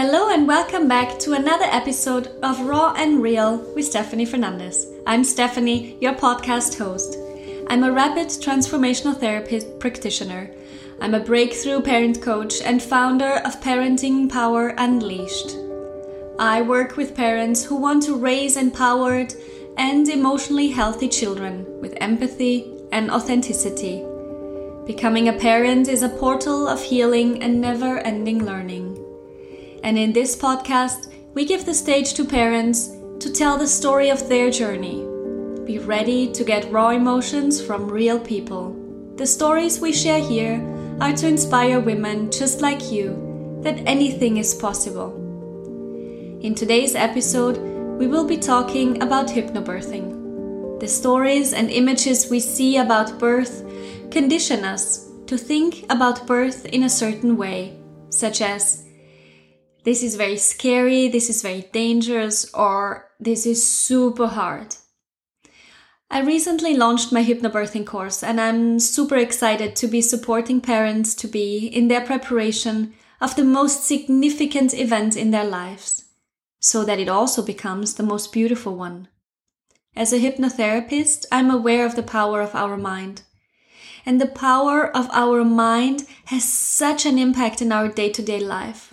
Hello 0.00 0.28
and 0.28 0.46
welcome 0.46 0.86
back 0.86 1.18
to 1.18 1.32
another 1.32 1.64
episode 1.64 2.28
of 2.44 2.60
Raw 2.60 2.94
and 2.96 3.20
Real 3.20 3.56
with 3.74 3.84
Stephanie 3.84 4.26
Fernandez. 4.26 4.86
I'm 5.08 5.24
Stephanie, 5.24 5.98
your 6.00 6.12
podcast 6.12 6.78
host. 6.78 7.18
I'm 7.66 7.82
a 7.82 7.90
rapid 7.90 8.28
transformational 8.28 9.18
therapist 9.18 9.80
practitioner. 9.80 10.52
I'm 11.00 11.14
a 11.14 11.18
breakthrough 11.18 11.80
parent 11.80 12.22
coach 12.22 12.62
and 12.62 12.80
founder 12.80 13.42
of 13.44 13.60
Parenting 13.60 14.30
Power 14.30 14.68
Unleashed. 14.78 15.56
I 16.38 16.62
work 16.62 16.96
with 16.96 17.16
parents 17.16 17.64
who 17.64 17.74
want 17.74 18.04
to 18.04 18.16
raise 18.16 18.56
empowered 18.56 19.34
and 19.78 20.08
emotionally 20.08 20.68
healthy 20.68 21.08
children 21.08 21.66
with 21.80 21.98
empathy 22.00 22.72
and 22.92 23.10
authenticity. 23.10 24.04
Becoming 24.86 25.28
a 25.28 25.32
parent 25.32 25.88
is 25.88 26.04
a 26.04 26.08
portal 26.08 26.68
of 26.68 26.80
healing 26.80 27.42
and 27.42 27.60
never 27.60 27.98
ending 27.98 28.44
learning. 28.44 28.97
And 29.82 29.98
in 29.98 30.12
this 30.12 30.36
podcast, 30.36 31.12
we 31.34 31.44
give 31.44 31.64
the 31.64 31.74
stage 31.74 32.14
to 32.14 32.24
parents 32.24 32.90
to 33.20 33.32
tell 33.32 33.56
the 33.56 33.66
story 33.66 34.10
of 34.10 34.28
their 34.28 34.50
journey. 34.50 35.04
Be 35.64 35.78
ready 35.78 36.32
to 36.32 36.44
get 36.44 36.70
raw 36.72 36.90
emotions 36.90 37.60
from 37.60 37.88
real 37.88 38.18
people. 38.18 38.74
The 39.16 39.26
stories 39.26 39.80
we 39.80 39.92
share 39.92 40.20
here 40.20 40.60
are 41.00 41.12
to 41.14 41.28
inspire 41.28 41.80
women 41.80 42.30
just 42.30 42.60
like 42.60 42.90
you 42.90 43.60
that 43.62 43.78
anything 43.86 44.36
is 44.36 44.54
possible. 44.54 45.14
In 46.40 46.54
today's 46.54 46.94
episode, 46.94 47.58
we 47.98 48.06
will 48.06 48.24
be 48.24 48.36
talking 48.36 49.02
about 49.02 49.26
hypnobirthing. 49.26 50.80
The 50.80 50.88
stories 50.88 51.52
and 51.52 51.70
images 51.70 52.30
we 52.30 52.40
see 52.40 52.78
about 52.78 53.18
birth 53.18 53.64
condition 54.10 54.64
us 54.64 55.08
to 55.26 55.36
think 55.36 55.84
about 55.90 56.26
birth 56.26 56.64
in 56.66 56.84
a 56.84 56.88
certain 56.88 57.36
way, 57.36 57.76
such 58.10 58.40
as 58.40 58.87
this 59.88 60.02
is 60.02 60.16
very 60.16 60.36
scary, 60.36 61.08
this 61.08 61.30
is 61.30 61.40
very 61.40 61.62
dangerous, 61.72 62.52
or 62.52 63.10
this 63.18 63.46
is 63.46 63.66
super 63.66 64.26
hard. 64.26 64.76
I 66.10 66.20
recently 66.20 66.76
launched 66.76 67.10
my 67.10 67.24
hypnobirthing 67.24 67.86
course 67.86 68.22
and 68.22 68.38
I'm 68.38 68.80
super 68.80 69.16
excited 69.16 69.74
to 69.76 69.86
be 69.86 70.02
supporting 70.02 70.60
parents 70.60 71.14
to 71.14 71.26
be 71.26 71.66
in 71.66 71.88
their 71.88 72.02
preparation 72.02 72.92
of 73.22 73.34
the 73.34 73.44
most 73.44 73.84
significant 73.84 74.74
event 74.74 75.16
in 75.16 75.30
their 75.30 75.46
lives, 75.46 76.04
so 76.60 76.84
that 76.84 76.98
it 76.98 77.08
also 77.08 77.40
becomes 77.42 77.94
the 77.94 78.02
most 78.02 78.30
beautiful 78.30 78.76
one. 78.76 79.08
As 79.96 80.12
a 80.12 80.20
hypnotherapist, 80.20 81.24
I'm 81.32 81.50
aware 81.50 81.86
of 81.86 81.96
the 81.96 82.02
power 82.02 82.42
of 82.42 82.54
our 82.54 82.76
mind. 82.76 83.22
And 84.04 84.20
the 84.20 84.26
power 84.26 84.94
of 84.94 85.08
our 85.12 85.44
mind 85.46 86.06
has 86.26 86.44
such 86.44 87.06
an 87.06 87.18
impact 87.18 87.62
in 87.62 87.72
our 87.72 87.88
day 87.88 88.10
to 88.10 88.20
day 88.20 88.38
life. 88.38 88.92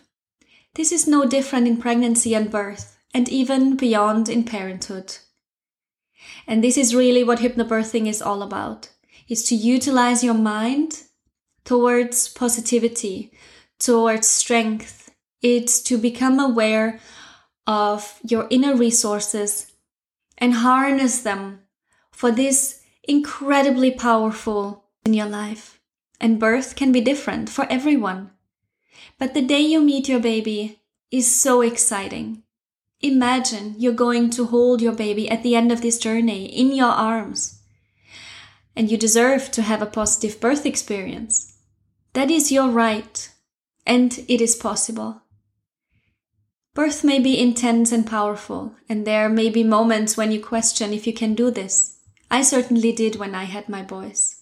This 0.75 0.91
is 0.91 1.07
no 1.07 1.25
different 1.25 1.67
in 1.67 1.77
pregnancy 1.77 2.35
and 2.35 2.51
birth, 2.51 2.97
and 3.13 3.29
even 3.29 3.77
beyond 3.77 4.27
in 4.27 4.43
parenthood. 4.43 5.17
And 6.45 6.61
this 6.61 6.77
is 6.77 6.93
really 6.93 7.23
what 7.23 7.39
hypnobirthing 7.39 8.07
is 8.07 8.21
all 8.21 8.41
about, 8.41 8.89
is 9.29 9.43
to 9.45 9.55
utilize 9.55 10.23
your 10.23 10.33
mind 10.33 11.03
towards 11.63 12.27
positivity, 12.27 13.31
towards 13.79 14.27
strength. 14.27 15.11
It's 15.41 15.81
to 15.83 15.97
become 15.97 16.39
aware 16.39 16.99
of 17.65 18.19
your 18.23 18.47
inner 18.49 18.75
resources 18.75 19.71
and 20.37 20.55
harness 20.55 21.21
them 21.21 21.61
for 22.11 22.31
this 22.31 22.81
incredibly 23.03 23.91
powerful 23.91 24.83
in 25.05 25.13
your 25.13 25.27
life. 25.27 25.79
And 26.19 26.39
birth 26.39 26.75
can 26.75 26.91
be 26.91 27.01
different 27.01 27.49
for 27.49 27.65
everyone. 27.69 28.31
But 29.17 29.33
the 29.33 29.41
day 29.41 29.61
you 29.61 29.81
meet 29.81 30.09
your 30.09 30.19
baby 30.19 30.81
is 31.11 31.33
so 31.33 31.61
exciting. 31.61 32.43
Imagine 33.01 33.75
you're 33.77 33.93
going 33.93 34.29
to 34.31 34.45
hold 34.45 34.81
your 34.81 34.93
baby 34.93 35.29
at 35.29 35.43
the 35.43 35.55
end 35.55 35.71
of 35.71 35.81
this 35.81 35.97
journey 35.97 36.45
in 36.45 36.73
your 36.73 36.89
arms. 36.89 37.61
And 38.75 38.91
you 38.91 38.97
deserve 38.97 39.51
to 39.51 39.61
have 39.61 39.81
a 39.81 39.85
positive 39.85 40.41
birth 40.41 40.65
experience. 40.65 41.57
That 42.13 42.29
is 42.29 42.51
your 42.51 42.69
right. 42.69 43.29
And 43.85 44.25
it 44.27 44.41
is 44.41 44.55
possible. 44.55 45.21
Birth 46.73 47.05
may 47.05 47.19
be 47.19 47.39
intense 47.39 47.93
and 47.93 48.05
powerful, 48.05 48.75
and 48.89 49.07
there 49.07 49.29
may 49.29 49.49
be 49.49 49.63
moments 49.63 50.17
when 50.17 50.33
you 50.33 50.43
question 50.43 50.91
if 50.91 51.07
you 51.07 51.13
can 51.13 51.33
do 51.33 51.49
this. 51.49 51.99
I 52.29 52.41
certainly 52.41 52.91
did 52.91 53.15
when 53.15 53.33
I 53.33 53.45
had 53.45 53.69
my 53.69 53.81
boys. 53.81 54.41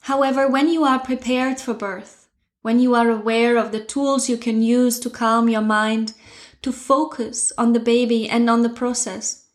However, 0.00 0.48
when 0.48 0.68
you 0.68 0.82
are 0.82 0.98
prepared 0.98 1.60
for 1.60 1.74
birth, 1.74 2.27
when 2.68 2.80
you 2.80 2.94
are 2.94 3.08
aware 3.08 3.56
of 3.56 3.72
the 3.72 3.82
tools 3.82 4.28
you 4.28 4.36
can 4.36 4.60
use 4.60 5.00
to 5.00 5.08
calm 5.08 5.48
your 5.48 5.62
mind, 5.62 6.12
to 6.60 6.70
focus 6.70 7.50
on 7.56 7.72
the 7.72 7.80
baby 7.80 8.28
and 8.28 8.50
on 8.50 8.60
the 8.60 8.68
process, 8.68 9.46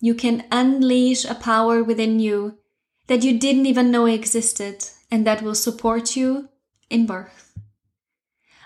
you 0.00 0.14
can 0.14 0.44
unleash 0.52 1.24
a 1.24 1.34
power 1.34 1.82
within 1.82 2.20
you 2.20 2.58
that 3.06 3.24
you 3.24 3.38
didn't 3.38 3.64
even 3.64 3.90
know 3.90 4.04
existed 4.04 4.84
and 5.10 5.26
that 5.26 5.40
will 5.40 5.54
support 5.54 6.14
you 6.14 6.50
in 6.90 7.06
birth. 7.06 7.54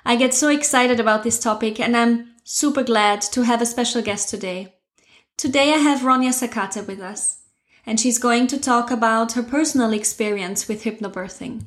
I 0.04 0.16
get 0.16 0.34
so 0.34 0.48
excited 0.48 0.98
about 0.98 1.22
this 1.22 1.38
topic 1.38 1.78
and 1.78 1.96
I'm 1.96 2.34
super 2.42 2.82
glad 2.82 3.20
to 3.34 3.42
have 3.44 3.62
a 3.62 3.72
special 3.74 4.02
guest 4.02 4.28
today. 4.28 4.74
Today 5.36 5.72
I 5.72 5.78
have 5.78 6.00
Ronja 6.00 6.32
Sakata 6.34 6.84
with 6.84 6.98
us 6.98 7.42
and 7.86 8.00
she's 8.00 8.19
going 8.19 8.48
to 8.48 8.58
talk 8.58 8.90
about 8.90 9.34
her 9.34 9.44
personal 9.44 9.92
experience 9.92 10.66
with 10.66 10.82
hypnobirthing. 10.82 11.66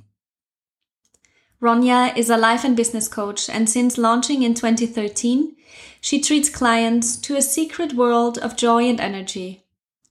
Ronja 1.61 2.15
is 2.17 2.29
a 2.29 2.37
life 2.37 2.65
and 2.65 2.75
business 2.75 3.07
coach, 3.07 3.49
and 3.49 3.69
since 3.69 3.97
launching 3.97 4.43
in 4.43 4.53
2013, 4.53 5.55
she 6.01 6.21
treats 6.21 6.49
clients 6.49 7.15
to 7.17 7.37
a 7.37 7.41
secret 7.41 7.93
world 7.93 8.37
of 8.37 8.57
joy 8.57 8.83
and 8.83 8.99
energy, 8.99 9.63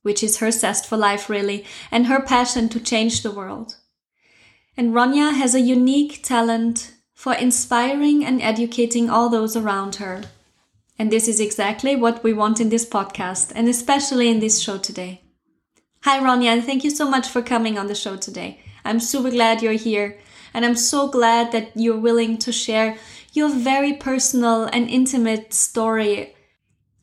which 0.03 0.23
is 0.23 0.39
her 0.39 0.51
zest 0.51 0.87
for 0.87 0.97
life, 0.97 1.29
really, 1.29 1.65
and 1.91 2.07
her 2.07 2.21
passion 2.21 2.69
to 2.71 2.81
change 2.81 3.23
the 3.23 3.31
world. 3.31 3.77
And 4.77 4.93
Ronja 4.93 5.35
has 5.35 5.55
a 5.55 5.61
unique 5.61 6.23
talent 6.23 6.95
for 7.13 7.35
inspiring 7.35 8.25
and 8.25 8.41
educating 8.41 9.11
all 9.11 9.29
those 9.29 9.55
around 9.55 9.97
her. 9.97 10.23
And 10.99 11.13
this 11.13 11.29
is 11.29 11.41
exactly 11.41 11.95
what 11.95 12.25
we 12.25 12.33
want 12.33 12.59
in 12.59 12.71
this 12.71 12.89
podcast, 12.89 13.53
and 13.55 13.69
especially 13.69 14.29
in 14.31 14.41
this 14.41 14.61
show 14.61 14.79
today. 14.79 15.21
Hi, 16.03 16.19
Ronja, 16.21 16.47
and 16.47 16.65
thank 16.65 16.85
you 16.85 16.91
so 16.91 17.09
much 17.09 17.29
for 17.29 17.43
coming 17.43 17.79
on 17.79 17.87
the 17.87 17.95
show 17.95 18.17
today. 18.17 18.61
I'm 18.85 19.01
super 19.01 19.31
glad 19.31 19.63
you're 19.63 19.73
here 19.73 20.19
and 20.55 20.65
I'm 20.65 20.77
so 20.77 21.09
glad 21.09 21.51
that 21.51 21.73
you're 21.75 21.99
willing 21.99 22.39
to 22.39 22.53
share 22.53 22.97
your 23.33 23.49
very 23.49 23.93
personal 23.93 24.65
and 24.65 24.89
intimate 24.89 25.53
story 25.53 26.35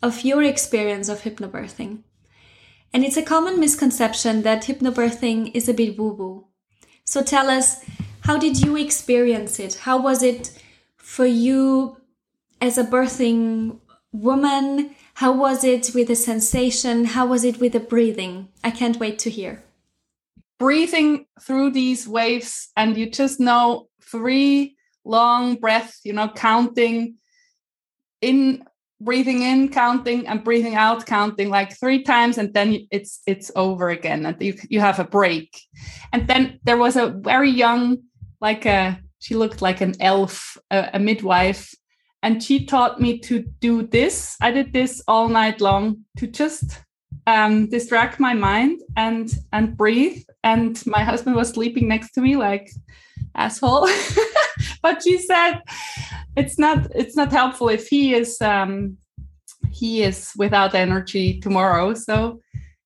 of 0.02 0.24
your 0.24 0.42
experience 0.42 1.10
of 1.10 1.22
hypnobirthing. 1.22 2.00
And 2.94 3.04
it's 3.04 3.18
a 3.18 3.22
common 3.22 3.60
misconception 3.60 4.44
that 4.44 4.64
hypnobirthing 4.64 5.52
is 5.54 5.68
a 5.68 5.74
bit 5.74 5.98
woo 6.00 6.14
woo. 6.14 6.48
So 7.04 7.22
tell 7.22 7.50
us, 7.50 7.84
how 8.22 8.38
did 8.38 8.62
you 8.62 8.78
experience 8.78 9.60
it? 9.60 9.76
How 9.76 10.02
was 10.02 10.24
it 10.24 10.58
for 10.98 11.26
you 11.26 11.98
as 12.62 12.78
a 12.78 12.84
birthing 12.86 13.80
woman? 14.14 14.96
How 15.16 15.34
was 15.34 15.64
it 15.64 15.92
with 15.94 16.08
the 16.08 16.16
sensation? 16.16 17.06
How 17.06 17.26
was 17.26 17.44
it 17.44 17.60
with 17.60 17.74
the 17.74 17.80
breathing? 17.80 18.48
I 18.64 18.72
can't 18.72 19.00
wait 19.00 19.20
to 19.20 19.30
hear 19.30 19.64
breathing 20.62 21.26
through 21.42 21.72
these 21.72 22.08
waves 22.08 22.70
and 22.78 22.96
you 22.96 23.10
just 23.10 23.40
know 23.40 23.90
three 24.12 24.76
long 25.04 25.56
breaths 25.56 26.02
you 26.04 26.14
know 26.14 26.30
counting 26.30 27.16
in 28.22 28.64
breathing 29.02 29.42
in 29.42 29.70
counting 29.70 30.28
and 30.28 30.44
breathing 30.44 30.76
out 30.76 31.06
counting 31.06 31.50
like 31.50 31.78
three 31.80 32.04
times 32.04 32.38
and 32.38 32.54
then 32.54 32.88
it's 32.92 33.22
it's 33.26 33.52
over 33.56 33.90
again 33.90 34.26
and 34.26 34.40
you, 34.40 34.54
you 34.70 34.80
have 34.80 35.00
a 35.00 35.04
break. 35.04 35.60
And 36.14 36.28
then 36.28 36.60
there 36.64 36.78
was 36.78 36.96
a 36.96 37.08
very 37.10 37.50
young 37.50 37.98
like 38.40 38.66
a 38.66 39.00
she 39.20 39.36
looked 39.36 39.62
like 39.62 39.82
an 39.82 39.96
elf 40.00 40.58
a, 40.70 40.92
a 40.94 41.00
midwife 41.00 41.74
and 42.22 42.44
she 42.44 42.66
taught 42.66 43.02
me 43.02 43.18
to 43.18 43.40
do 43.60 43.88
this. 43.88 44.38
I 44.40 44.52
did 44.52 44.72
this 44.72 45.02
all 45.08 45.28
night 45.28 45.60
long 45.60 46.06
to 46.18 46.28
just 46.28 46.80
um, 47.28 47.68
distract 47.70 48.20
my 48.20 48.34
mind 48.34 48.82
and 48.96 49.32
and 49.54 49.78
breathe. 49.78 50.24
And 50.44 50.82
my 50.86 51.04
husband 51.04 51.36
was 51.36 51.50
sleeping 51.50 51.88
next 51.88 52.12
to 52.14 52.22
me, 52.22 52.36
like 52.36 52.72
asshole. 53.36 53.88
but 54.82 55.04
she 55.04 55.18
said 55.18 55.62
it's 56.36 56.58
not 56.58 56.88
it's 56.96 57.16
not 57.16 57.32
helpful 57.32 57.70
if 57.70 57.88
he 57.88 58.14
is 58.14 58.42
um, 58.42 58.98
he 59.72 60.04
is 60.04 60.32
without 60.38 60.76
energy 60.76 61.40
tomorrow. 61.40 61.94
So 61.94 62.42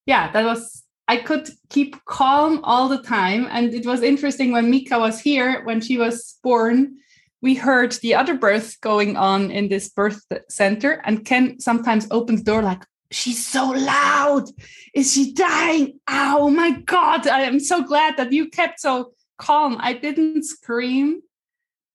yeah, 0.06 0.32
that 0.32 0.46
was 0.46 0.84
I 1.08 1.18
could 1.18 1.50
keep 1.70 2.04
calm 2.06 2.62
all 2.64 2.88
the 2.88 3.02
time. 3.02 3.48
And 3.52 3.74
it 3.74 3.86
was 3.86 4.02
interesting 4.02 4.52
when 4.52 4.72
Mika 4.72 4.98
was 4.98 5.20
here, 5.20 5.64
when 5.64 5.82
she 5.82 5.98
was 5.98 6.38
born, 6.44 6.98
we 7.42 7.54
heard 7.54 7.92
the 8.02 8.16
other 8.16 8.34
birth 8.34 8.82
going 8.82 9.16
on 9.18 9.52
in 9.52 9.70
this 9.70 9.90
birth 9.90 10.20
center. 10.50 11.02
And 11.06 11.24
Ken 11.24 11.60
sometimes 11.60 12.08
opens 12.10 12.42
door 12.42 12.64
like, 12.64 12.84
she's 13.16 13.46
so 13.46 13.70
loud. 13.70 14.50
Is 14.94 15.14
she 15.14 15.34
dying? 15.34 16.00
Oh 16.08 16.50
my 16.50 16.72
God. 16.72 17.28
I 17.28 17.42
am 17.42 17.60
so 17.60 17.82
glad 17.82 18.18
that 18.18 18.32
you 18.32 18.50
kept 18.50 18.80
so 18.80 19.14
calm. 19.38 19.78
I 19.80 19.94
didn't 19.94 20.44
scream 20.44 21.22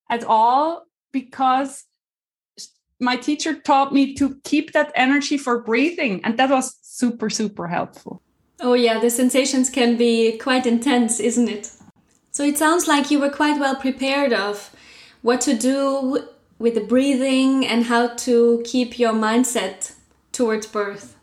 at 0.09 0.25
all 0.25 0.87
because 1.13 1.85
my 2.99 3.17
teacher 3.17 3.55
taught 3.55 3.93
me 3.93 4.15
to 4.15 4.41
keep 4.45 4.73
that 4.73 4.93
energy 4.95 5.39
for 5.39 5.63
breathing 5.63 6.21
and 6.25 6.39
that 6.39 6.51
was 6.51 6.77
super 6.83 7.31
super 7.31 7.67
helpful 7.67 8.21
oh 8.61 8.75
yeah 8.75 9.01
the 9.01 9.09
sensations 9.09 9.71
can 9.71 9.97
be 9.97 10.37
quite 10.37 10.67
intense 10.67 11.19
isn't 11.19 11.49
it 11.49 11.73
so 12.31 12.45
it 12.45 12.59
sounds 12.59 12.87
like 12.87 13.11
you 13.11 13.19
were 13.19 13.31
quite 13.31 13.59
well 13.59 13.75
prepared 13.75 14.35
of 14.35 14.71
what 15.23 15.41
to 15.41 15.55
do 15.55 16.29
with 16.59 16.75
the 16.75 16.81
breathing 16.83 17.67
and 17.67 17.85
how 17.85 18.09
to 18.09 18.63
keep 18.67 18.99
your 18.99 19.15
mindset 19.15 19.95
towards 20.41 20.67
birth. 20.67 21.19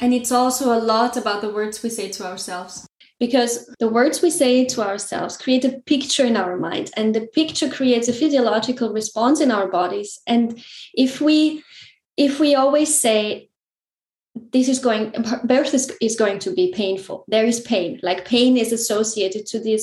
And 0.00 0.14
it's 0.14 0.32
also 0.32 0.72
a 0.72 0.80
lot 0.80 1.18
about 1.18 1.42
the 1.42 1.52
words 1.52 1.82
we 1.82 1.90
say 1.90 2.08
to 2.12 2.24
ourselves. 2.24 2.86
Because 3.20 3.52
the 3.78 3.88
words 3.98 4.22
we 4.22 4.30
say 4.30 4.64
to 4.64 4.80
ourselves 4.80 5.36
create 5.36 5.64
a 5.66 5.78
picture 5.92 6.24
in 6.24 6.38
our 6.38 6.56
mind 6.56 6.90
and 6.96 7.14
the 7.14 7.26
picture 7.40 7.68
creates 7.68 8.08
a 8.08 8.14
physiological 8.14 8.90
response 8.90 9.42
in 9.42 9.50
our 9.50 9.68
bodies. 9.68 10.20
And 10.26 10.64
if 10.94 11.20
we 11.20 11.62
if 12.16 12.40
we 12.40 12.54
always 12.54 12.90
say 12.98 13.48
this 14.52 14.68
is 14.68 14.78
going 14.78 15.12
birth 15.44 15.74
is, 15.74 15.94
is 16.00 16.16
going 16.16 16.38
to 16.40 16.50
be 16.50 16.72
painful 16.72 17.24
there 17.28 17.44
is 17.44 17.60
pain. 17.60 18.00
Like 18.02 18.24
pain 18.24 18.56
is 18.56 18.72
associated 18.72 19.44
to 19.52 19.60
this 19.60 19.82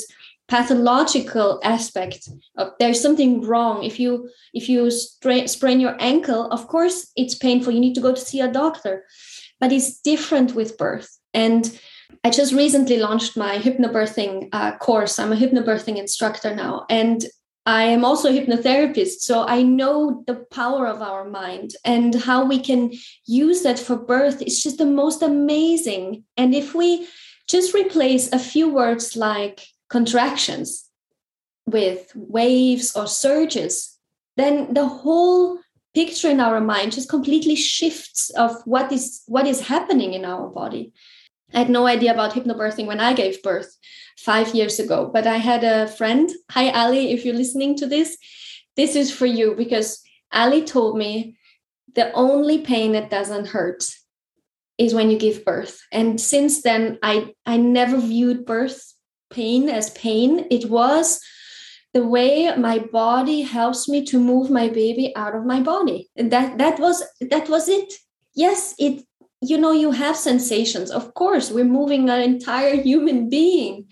pathological 0.49 1.59
aspect 1.63 2.27
of 2.57 2.71
there's 2.79 3.01
something 3.01 3.41
wrong 3.41 3.83
if 3.83 3.99
you 3.99 4.29
if 4.53 4.67
you 4.67 4.89
sprain, 4.89 5.79
your 5.79 5.95
ankle 5.99 6.49
of 6.51 6.67
course 6.67 7.11
it's 7.15 7.35
painful 7.35 7.71
you 7.71 7.79
need 7.79 7.95
to 7.95 8.01
go 8.01 8.13
to 8.13 8.19
see 8.19 8.41
a 8.41 8.51
doctor 8.51 9.05
but 9.59 9.71
it's 9.71 9.99
different 10.01 10.55
with 10.55 10.77
birth 10.77 11.19
and 11.33 11.79
I 12.23 12.31
just 12.31 12.53
recently 12.53 12.97
launched 12.97 13.37
my 13.37 13.59
hypnobirthing 13.59 14.49
uh, 14.51 14.75
course. 14.77 15.19
I'm 15.19 15.31
a 15.31 15.37
hypnobirthing 15.37 15.95
instructor 15.95 16.53
now, 16.53 16.85
and 16.89 17.23
I 17.65 17.83
am 17.83 18.03
also 18.03 18.29
a 18.29 18.33
hypnotherapist. 18.33 19.19
So 19.19 19.45
I 19.45 19.61
know 19.61 20.23
the 20.25 20.43
power 20.51 20.87
of 20.87 21.01
our 21.01 21.23
mind 21.23 21.75
and 21.85 22.15
how 22.15 22.45
we 22.45 22.59
can 22.59 22.91
use 23.25 23.61
that 23.61 23.79
for 23.79 23.95
birth. 23.95 24.41
It's 24.41 24.61
just 24.63 24.79
the 24.79 24.85
most 24.85 25.21
amazing. 25.21 26.23
And 26.35 26.55
if 26.55 26.73
we 26.73 27.07
just 27.47 27.73
replace 27.73 28.31
a 28.31 28.39
few 28.39 28.73
words 28.73 29.15
like 29.15 29.61
contractions 29.89 30.85
with 31.65 32.11
waves 32.15 32.95
or 32.95 33.07
surges, 33.07 33.97
then 34.37 34.73
the 34.73 34.87
whole 34.87 35.59
picture 35.93 36.29
in 36.29 36.39
our 36.39 36.61
mind 36.61 36.91
just 36.91 37.09
completely 37.09 37.55
shifts 37.55 38.29
of 38.31 38.55
what 38.65 38.91
is 38.91 39.23
what 39.25 39.47
is 39.47 39.67
happening 39.67 40.13
in 40.13 40.23
our 40.23 40.47
body 40.47 40.93
I 41.53 41.59
had 41.59 41.69
no 41.69 41.87
idea 41.87 42.13
about 42.13 42.33
hypnobirthing 42.33 42.85
when 42.85 42.99
I 42.99 43.13
gave 43.13 43.41
birth 43.41 43.75
five 44.17 44.53
years 44.53 44.79
ago. 44.79 45.09
But 45.11 45.25
I 45.25 45.37
had 45.37 45.63
a 45.63 45.87
friend. 45.87 46.29
Hi, 46.51 46.69
Ali, 46.69 47.11
if 47.11 47.25
you're 47.25 47.35
listening 47.35 47.75
to 47.77 47.87
this, 47.87 48.17
this 48.75 48.95
is 48.95 49.11
for 49.11 49.25
you 49.25 49.55
because 49.55 50.01
Ali 50.31 50.63
told 50.63 50.97
me 50.97 51.37
the 51.95 52.11
only 52.13 52.59
pain 52.59 52.91
that 52.91 53.09
doesn't 53.09 53.47
hurt 53.47 53.83
is 54.77 54.93
when 54.93 55.09
you 55.09 55.17
give 55.17 55.43
birth. 55.43 55.81
And 55.91 56.21
since 56.21 56.61
then, 56.61 56.99
I, 57.01 57.33
I 57.45 57.57
never 57.57 57.97
viewed 57.97 58.45
birth 58.45 58.93
pain 59.29 59.69
as 59.69 59.89
pain. 59.91 60.45
It 60.49 60.69
was 60.69 61.19
the 61.93 62.05
way 62.05 62.53
my 62.55 62.79
body 62.79 63.41
helps 63.41 63.89
me 63.89 64.05
to 64.05 64.19
move 64.19 64.49
my 64.49 64.69
baby 64.69 65.13
out 65.15 65.35
of 65.35 65.45
my 65.45 65.59
body. 65.59 66.09
And 66.15 66.31
that 66.31 66.57
that 66.57 66.79
was 66.79 67.03
that 67.21 67.49
was 67.49 67.67
it. 67.67 67.93
Yes, 68.35 68.75
it 68.77 69.03
you 69.41 69.57
know 69.57 69.71
you 69.71 69.91
have 69.91 70.15
sensations 70.17 70.91
of 70.91 71.13
course 71.13 71.51
we're 71.51 71.63
moving 71.63 72.09
an 72.09 72.21
entire 72.21 72.75
human 72.75 73.29
being 73.29 73.87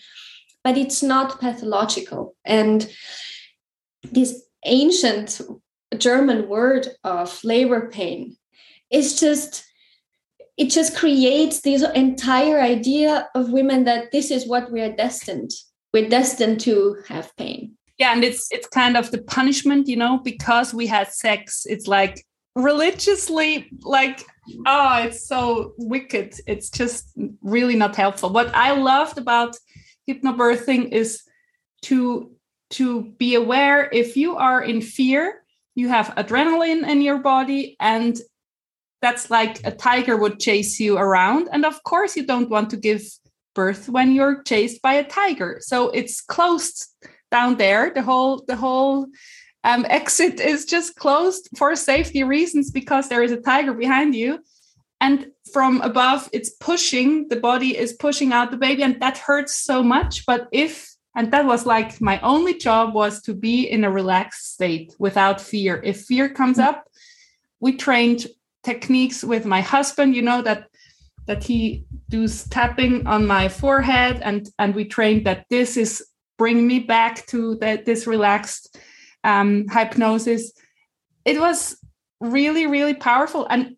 but 0.64 0.78
it's 0.78 1.02
not 1.02 1.40
pathological 1.40 2.36
and 2.44 2.90
this 4.12 4.44
ancient 4.66 5.42
german 5.98 6.50
word 6.50 6.88
of 7.04 7.42
labor 7.44 7.90
pain 7.90 8.36
is 8.92 9.20
just 9.20 9.64
it 10.58 10.70
just 10.72 10.98
creates 10.98 11.62
this 11.62 11.84
entire 11.94 12.60
idea 12.60 13.30
of 13.36 13.52
women 13.52 13.84
that 13.84 14.12
this 14.12 14.32
is 14.32 14.48
what 14.48 14.72
we 14.72 14.82
are 14.82 14.92
destined 14.92 15.52
we're 15.94 16.10
destined 16.10 16.60
to 16.62 16.98
have 17.08 17.36
pain. 17.38 17.76
Yeah 17.98 18.14
and 18.14 18.24
it's 18.24 18.52
it's 18.52 18.68
kind 18.68 18.96
of 18.96 19.10
the 19.12 19.22
punishment 19.24 19.88
you 19.88 19.96
know 19.96 20.20
because 20.20 20.74
we 20.74 20.86
had 20.86 21.08
sex 21.12 21.66
it's 21.66 21.88
like 21.88 22.24
religiously 22.56 23.70
like 23.82 24.24
oh 24.66 25.04
it's 25.04 25.28
so 25.28 25.74
wicked. 25.78 26.36
It's 26.46 26.70
just 26.70 27.12
really 27.42 27.76
not 27.76 27.96
helpful. 27.96 28.30
What 28.30 28.54
i 28.54 28.72
loved 28.72 29.18
about 29.18 29.58
hypnobirthing 30.08 30.92
is 30.92 31.24
to 31.84 32.32
to 32.70 32.88
be 33.18 33.36
aware 33.36 33.90
if 33.92 34.18
you 34.18 34.38
are 34.38 34.62
in 34.62 34.82
fear 34.82 35.44
you 35.76 35.88
have 35.90 36.14
adrenaline 36.16 36.88
in 36.88 37.02
your 37.02 37.20
body 37.20 37.76
and 37.80 38.20
that's 39.02 39.30
like 39.30 39.66
a 39.66 39.72
tiger 39.72 40.18
would 40.18 40.40
chase 40.40 40.80
you 40.80 40.98
around 40.98 41.48
and 41.52 41.66
of 41.66 41.84
course 41.84 42.16
you 42.16 42.26
don't 42.26 42.50
want 42.50 42.70
to 42.70 42.78
give 42.78 43.04
birth 43.54 43.90
when 43.90 44.12
you're 44.12 44.44
chased 44.44 44.82
by 44.82 44.94
a 44.94 45.08
tiger 45.08 45.58
so 45.62 45.90
it's 45.90 46.22
closed 46.22 46.88
down 47.32 47.58
there 47.58 47.92
the 47.94 48.02
whole 48.02 48.44
the 48.48 48.56
whole 48.56 49.08
um, 49.68 49.86
exit 49.90 50.40
is 50.40 50.66
just 50.66 50.96
closed 50.96 51.50
for 51.56 51.76
safety 51.76 52.24
reasons 52.24 52.72
because 52.72 53.10
there 53.10 53.22
is 53.22 53.32
a 53.32 53.42
tiger 53.42 53.74
behind 53.74 54.16
you. 54.16 54.40
And 55.00 55.28
from 55.54 55.82
above, 55.82 56.28
it's 56.34 56.50
pushing, 56.50 57.28
the 57.28 57.36
body 57.36 57.78
is 57.78 57.94
pushing 57.94 58.34
out 58.34 58.50
the 58.50 58.58
baby, 58.58 58.82
and 58.82 59.00
that 59.00 59.20
hurts 59.20 59.54
so 59.54 59.84
much. 59.84 60.26
But 60.26 60.48
if, 60.52 60.92
and 61.16 61.32
that 61.32 61.46
was 61.46 61.68
like 61.68 62.02
my 62.02 62.20
only 62.22 62.58
job 62.58 62.96
was 62.96 63.22
to 63.24 63.36
be 63.36 63.70
in 63.70 63.84
a 63.84 63.92
relaxed 63.92 64.54
state 64.54 64.96
without 64.98 65.40
fear. 65.40 65.80
If 65.84 66.06
fear 66.06 66.30
comes 66.30 66.58
up, 66.58 66.88
we 67.60 67.74
trained 67.74 68.26
techniques 68.68 69.24
with 69.24 69.46
my 69.46 69.62
husband, 69.62 70.16
you 70.16 70.22
know, 70.22 70.42
that 70.42 70.68
that 71.28 71.44
he 71.44 71.86
does 72.10 72.48
tapping 72.48 73.06
on 73.06 73.28
my 73.28 73.50
forehead 73.50 74.22
and 74.24 74.50
and 74.60 74.76
we 74.76 74.86
trained 74.86 75.26
that 75.26 75.46
this 75.50 75.78
is 75.78 75.92
bring 76.38 76.68
me 76.68 76.80
back 76.80 77.26
to 77.28 77.56
that 77.56 77.86
this 77.86 78.08
relaxed 78.08 78.78
um, 79.24 79.66
hypnosis. 79.70 80.44
It 81.26 81.40
was 81.40 81.78
really, 82.20 82.66
really 82.68 82.94
powerful 82.94 83.48
and 83.50 83.76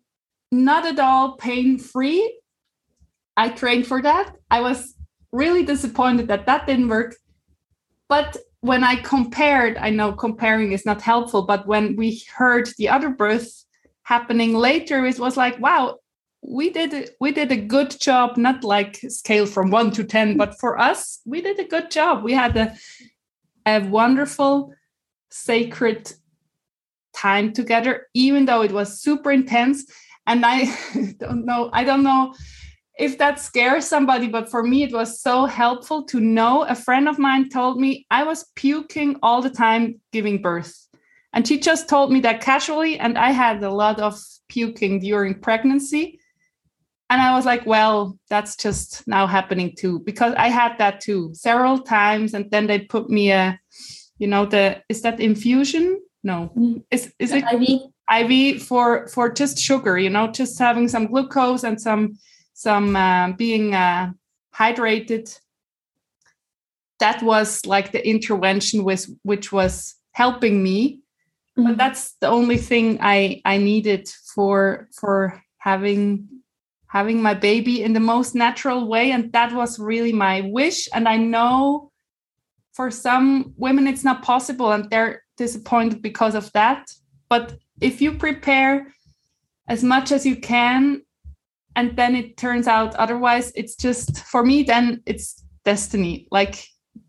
not 0.52 0.86
at 0.86 0.98
all 0.98 1.36
pain 1.36 1.78
free. 1.78 2.22
I 3.36 3.48
trained 3.48 3.86
for 3.86 4.02
that. 4.02 4.36
I 4.50 4.60
was 4.60 4.94
really 5.32 5.64
disappointed 5.64 6.28
that 6.28 6.46
that 6.46 6.66
didn't 6.66 6.88
work. 6.88 7.16
But 8.08 8.36
when 8.60 8.84
I 8.84 8.96
compared, 8.96 9.78
I 9.78 9.90
know 9.90 10.12
comparing 10.12 10.72
is 10.72 10.84
not 10.84 11.00
helpful, 11.00 11.42
but 11.42 11.66
when 11.66 11.96
we 11.96 12.22
heard 12.36 12.68
the 12.76 12.88
other 12.88 13.08
birth 13.08 13.64
happening 14.10 14.54
later, 14.54 15.06
it 15.06 15.20
was 15.20 15.36
like, 15.36 15.56
wow, 15.60 15.96
we 16.42 16.70
did 16.70 17.10
we 17.20 17.30
did 17.30 17.52
a 17.52 17.64
good 17.74 17.90
job, 18.00 18.36
not 18.36 18.64
like 18.64 18.96
scale 19.08 19.46
from 19.46 19.70
one 19.70 19.90
to 19.92 20.02
ten, 20.02 20.32
hmm. 20.32 20.38
but 20.38 20.58
for 20.58 20.72
us, 20.78 21.20
we 21.24 21.40
did 21.40 21.58
a 21.60 21.70
good 21.74 21.90
job. 21.90 22.24
We 22.24 22.32
had 22.32 22.56
a, 22.56 22.74
a 23.66 23.78
wonderful 23.88 24.74
sacred 25.30 26.12
time 27.14 27.52
together, 27.52 28.08
even 28.14 28.46
though 28.46 28.62
it 28.62 28.72
was 28.72 29.00
super 29.00 29.30
intense. 29.30 29.78
And 30.26 30.44
I 30.44 30.56
don't 31.18 31.44
know, 31.44 31.70
I 31.72 31.84
don't 31.84 32.02
know 32.02 32.34
if 32.98 33.16
that 33.18 33.38
scares 33.38 33.86
somebody, 33.86 34.28
but 34.28 34.50
for 34.50 34.62
me, 34.62 34.82
it 34.82 34.92
was 34.92 35.20
so 35.20 35.46
helpful 35.46 36.02
to 36.04 36.20
know. 36.20 36.64
A 36.64 36.74
friend 36.74 37.08
of 37.08 37.18
mine 37.18 37.48
told 37.48 37.80
me 37.80 38.06
I 38.10 38.24
was 38.24 38.50
puking 38.56 39.16
all 39.22 39.40
the 39.40 39.50
time 39.64 40.00
giving 40.12 40.42
birth. 40.42 40.89
And 41.32 41.46
she 41.46 41.58
just 41.60 41.88
told 41.88 42.12
me 42.12 42.20
that 42.20 42.40
casually. 42.40 42.98
And 42.98 43.16
I 43.16 43.30
had 43.30 43.62
a 43.62 43.70
lot 43.70 44.00
of 44.00 44.18
puking 44.48 45.00
during 45.00 45.40
pregnancy. 45.40 46.18
And 47.08 47.20
I 47.20 47.34
was 47.34 47.44
like, 47.44 47.66
well, 47.66 48.18
that's 48.28 48.56
just 48.56 49.06
now 49.06 49.26
happening 49.26 49.74
too, 49.76 50.00
because 50.00 50.34
I 50.34 50.48
had 50.48 50.78
that 50.78 51.00
too 51.00 51.30
several 51.34 51.78
times. 51.80 52.34
And 52.34 52.50
then 52.50 52.66
they 52.66 52.80
put 52.80 53.10
me 53.10 53.32
a 53.32 53.58
you 54.20 54.28
know 54.28 54.46
the 54.46 54.80
is 54.88 55.02
that 55.02 55.18
infusion 55.18 56.00
no 56.22 56.52
mm. 56.56 56.80
is 56.90 57.12
is 57.18 57.32
it 57.32 57.42
iv 57.52 57.90
iv 58.30 58.62
for 58.62 59.08
for 59.08 59.32
just 59.32 59.58
sugar 59.58 59.98
you 59.98 60.10
know 60.10 60.28
just 60.28 60.58
having 60.58 60.86
some 60.86 61.06
glucose 61.06 61.64
and 61.64 61.80
some 61.80 62.16
some 62.52 62.94
uh, 62.94 63.32
being 63.32 63.74
uh, 63.74 64.12
hydrated 64.54 65.40
that 66.98 67.22
was 67.22 67.64
like 67.64 67.90
the 67.90 68.06
intervention 68.06 68.84
with 68.84 69.08
which 69.22 69.50
was 69.50 69.96
helping 70.12 70.62
me 70.62 71.00
mm-hmm. 71.58 71.68
but 71.68 71.76
that's 71.76 72.12
the 72.20 72.28
only 72.28 72.56
thing 72.56 72.98
i 73.00 73.40
i 73.44 73.56
needed 73.56 74.08
for 74.34 74.88
for 74.98 75.42
having 75.58 76.28
having 76.90 77.22
my 77.22 77.34
baby 77.34 77.82
in 77.82 77.92
the 77.92 78.00
most 78.00 78.34
natural 78.34 78.88
way 78.88 79.12
and 79.12 79.32
that 79.32 79.52
was 79.54 79.78
really 79.78 80.12
my 80.12 80.40
wish. 80.40 80.88
And 80.92 81.08
i 81.08 81.16
know 81.16 81.90
for 82.72 82.90
some 82.90 83.54
women 83.56 83.86
it's 83.86 84.04
not 84.04 84.22
possible 84.22 84.72
and 84.72 84.90
they're 84.90 85.22
disappointed 85.36 86.02
because 86.02 86.34
of 86.34 86.50
that. 86.52 86.86
But 87.28 87.56
if 87.80 88.02
you 88.02 88.12
prepare 88.12 88.92
as 89.68 89.84
much 89.84 90.10
as 90.10 90.26
you 90.26 90.36
can 90.36 91.02
and 91.76 91.96
then 91.96 92.16
it 92.16 92.36
turns 92.36 92.66
out 92.66 92.96
otherwise 92.96 93.52
it's 93.54 93.76
just 93.76 94.24
for 94.24 94.44
me 94.44 94.64
then 94.64 95.00
it's 95.06 95.44
destiny. 95.64 96.26
Like 96.32 96.64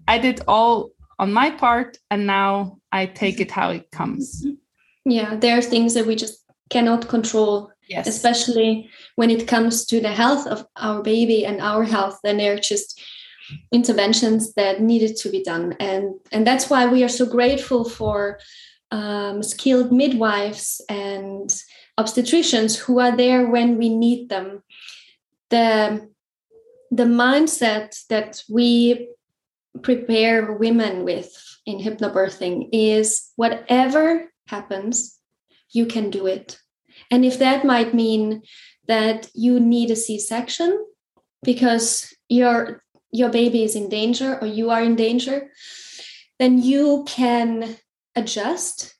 i 0.07 0.19
did 0.19 0.41
all 0.47 0.91
on 1.21 1.31
my 1.31 1.49
part 1.49 1.97
and 2.09 2.27
now 2.27 2.77
i 2.91 3.05
take 3.05 3.39
it 3.39 3.51
how 3.51 3.69
it 3.69 3.89
comes. 3.91 4.45
Yeah 5.05 5.35
there 5.35 5.57
are 5.57 5.69
things 5.73 5.93
that 5.93 6.05
we 6.05 6.15
just 6.15 6.37
cannot 6.69 7.07
control 7.07 7.71
yes. 7.87 8.07
especially 8.07 8.89
when 9.15 9.29
it 9.29 9.47
comes 9.47 9.85
to 9.85 9.99
the 10.01 10.15
health 10.21 10.45
of 10.47 10.65
our 10.75 11.01
baby 11.01 11.45
and 11.45 11.61
our 11.61 11.83
health 11.83 12.19
then 12.23 12.37
there 12.37 12.53
are 12.53 12.65
just 12.73 13.01
interventions 13.71 14.53
that 14.53 14.81
needed 14.81 15.15
to 15.17 15.29
be 15.29 15.43
done. 15.43 15.75
And 15.79 16.15
and 16.31 16.45
that's 16.45 16.69
why 16.69 16.85
we 16.87 17.03
are 17.03 17.09
so 17.09 17.25
grateful 17.25 17.87
for 17.89 18.39
um, 18.91 19.41
skilled 19.43 19.91
midwives 19.91 20.81
and 20.89 21.49
obstetricians 21.99 22.77
who 22.77 22.99
are 22.99 23.15
there 23.15 23.47
when 23.49 23.77
we 23.77 23.89
need 23.89 24.29
them. 24.29 24.63
The 25.49 26.09
the 26.91 27.05
mindset 27.05 28.05
that 28.09 28.43
we 28.49 29.09
prepare 29.81 30.53
women 30.53 31.03
with 31.03 31.31
in 31.65 31.79
hypnobirthing 31.79 32.69
is 32.71 33.31
whatever 33.35 34.31
happens 34.47 35.19
you 35.71 35.85
can 35.85 36.09
do 36.09 36.27
it. 36.27 36.59
And 37.09 37.23
if 37.25 37.39
that 37.39 37.65
might 37.65 37.93
mean 37.93 38.43
that 38.87 39.29
you 39.33 39.59
need 39.59 39.91
a 39.91 39.95
c-section 39.95 40.85
because 41.43 42.13
your 42.29 42.83
your 43.11 43.29
baby 43.29 43.63
is 43.63 43.75
in 43.75 43.89
danger 43.89 44.37
or 44.39 44.47
you 44.47 44.69
are 44.69 44.81
in 44.81 44.95
danger 44.95 45.51
then 46.39 46.61
you 46.61 47.03
can 47.07 47.77
adjust 48.15 48.95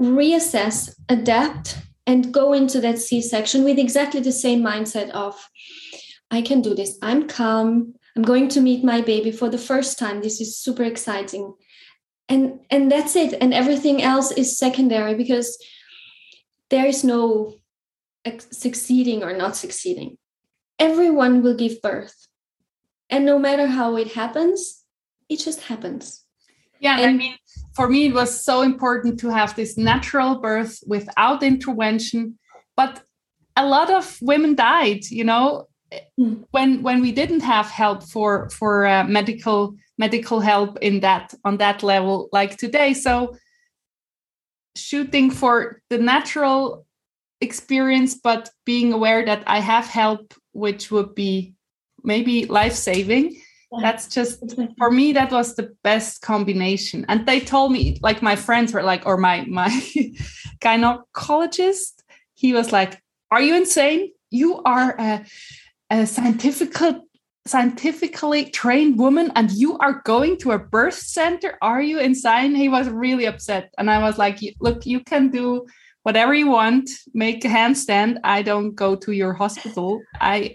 reassess 0.00 0.94
adapt 1.08 1.78
and 2.06 2.32
go 2.32 2.52
into 2.52 2.80
that 2.80 2.98
c-section 2.98 3.64
with 3.64 3.78
exactly 3.78 4.20
the 4.20 4.32
same 4.32 4.62
mindset 4.62 5.10
of 5.10 5.34
i 6.30 6.40
can 6.42 6.60
do 6.60 6.74
this. 6.74 6.98
I'm 7.02 7.28
calm 7.28 7.94
i'm 8.18 8.24
going 8.24 8.48
to 8.48 8.60
meet 8.60 8.82
my 8.82 9.00
baby 9.00 9.30
for 9.30 9.48
the 9.48 9.64
first 9.70 9.96
time. 9.96 10.20
This 10.20 10.40
is 10.40 10.58
super 10.58 10.82
exciting. 10.82 11.54
And 12.28 12.58
and 12.68 12.90
that's 12.90 13.14
it. 13.14 13.32
And 13.40 13.54
everything 13.54 14.02
else 14.02 14.32
is 14.32 14.58
secondary 14.58 15.14
because 15.14 15.56
there 16.68 16.86
is 16.86 17.04
no 17.04 17.54
succeeding 18.50 19.22
or 19.22 19.36
not 19.36 19.54
succeeding. 19.54 20.18
Everyone 20.80 21.42
will 21.42 21.54
give 21.54 21.80
birth. 21.80 22.26
And 23.08 23.24
no 23.24 23.38
matter 23.38 23.68
how 23.68 23.96
it 23.96 24.12
happens 24.14 24.84
it 25.28 25.38
just 25.38 25.60
happens. 25.62 26.24
Yeah 26.80 26.98
and, 26.98 27.10
I 27.10 27.12
mean, 27.12 27.36
for 27.76 27.88
me 27.88 28.06
it 28.06 28.14
was 28.14 28.44
so 28.44 28.62
important 28.62 29.20
to 29.20 29.28
have 29.28 29.54
this 29.54 29.78
natural 29.78 30.40
birth 30.40 30.80
without 30.86 31.44
intervention. 31.44 32.38
But 32.74 33.02
a 33.54 33.64
lot 33.64 33.90
of 33.90 34.18
women 34.20 34.56
died 34.56 35.04
you 35.08 35.22
know. 35.22 35.68
When 36.50 36.82
when 36.82 37.00
we 37.00 37.12
didn't 37.12 37.40
have 37.40 37.66
help 37.66 38.02
for 38.02 38.48
for 38.50 38.86
uh, 38.86 39.04
medical 39.04 39.74
medical 39.96 40.40
help 40.40 40.78
in 40.80 41.00
that 41.00 41.34
on 41.44 41.56
that 41.56 41.82
level 41.82 42.28
like 42.32 42.56
today 42.56 42.92
so 42.92 43.36
shooting 44.76 45.30
for 45.30 45.80
the 45.90 45.98
natural 45.98 46.86
experience 47.40 48.14
but 48.14 48.50
being 48.66 48.92
aware 48.92 49.24
that 49.24 49.42
i 49.46 49.60
have 49.60 49.86
help 49.86 50.34
which 50.52 50.90
would 50.90 51.14
be 51.14 51.54
maybe 52.04 52.44
life 52.46 52.74
saving 52.74 53.34
yeah. 53.72 53.78
that's 53.82 54.08
just 54.08 54.42
for 54.78 54.90
me 54.90 55.12
that 55.12 55.30
was 55.30 55.54
the 55.54 55.74
best 55.84 56.22
combination. 56.22 57.04
And 57.08 57.26
they 57.26 57.40
told 57.40 57.70
me 57.72 57.98
like 58.02 58.22
my 58.22 58.34
friends 58.34 58.72
were 58.72 58.82
like 58.82 59.04
or 59.04 59.18
my 59.18 59.44
my 59.46 59.68
gynecologist 60.64 62.02
he 62.34 62.52
was 62.52 62.72
like 62.72 63.02
are 63.30 63.42
you 63.42 63.56
insane? 63.56 64.12
You 64.30 64.62
are 64.64 64.96
a, 64.98 65.24
a 65.90 66.06
scientific 66.06 66.74
scientifically 67.46 68.50
trained 68.50 68.98
woman 68.98 69.32
and 69.34 69.50
you 69.52 69.78
are 69.78 70.02
going 70.04 70.36
to 70.36 70.52
a 70.52 70.58
birth 70.58 70.94
center? 70.94 71.56
Are 71.62 71.80
you 71.80 71.98
insane? 71.98 72.54
He 72.54 72.68
was 72.68 72.88
really 72.88 73.26
upset. 73.26 73.72
And 73.78 73.90
i 73.90 73.98
was 73.98 74.18
like 74.18 74.38
look 74.60 74.84
you 74.84 75.00
can 75.00 75.30
do 75.30 75.66
whatever 76.02 76.34
you 76.34 76.48
want. 76.48 76.90
Make 77.14 77.44
a 77.44 77.48
handstand. 77.48 78.18
I 78.24 78.42
don't 78.42 78.74
go 78.74 78.96
to 78.96 79.12
your 79.12 79.32
hospital. 79.32 80.00
I 80.20 80.54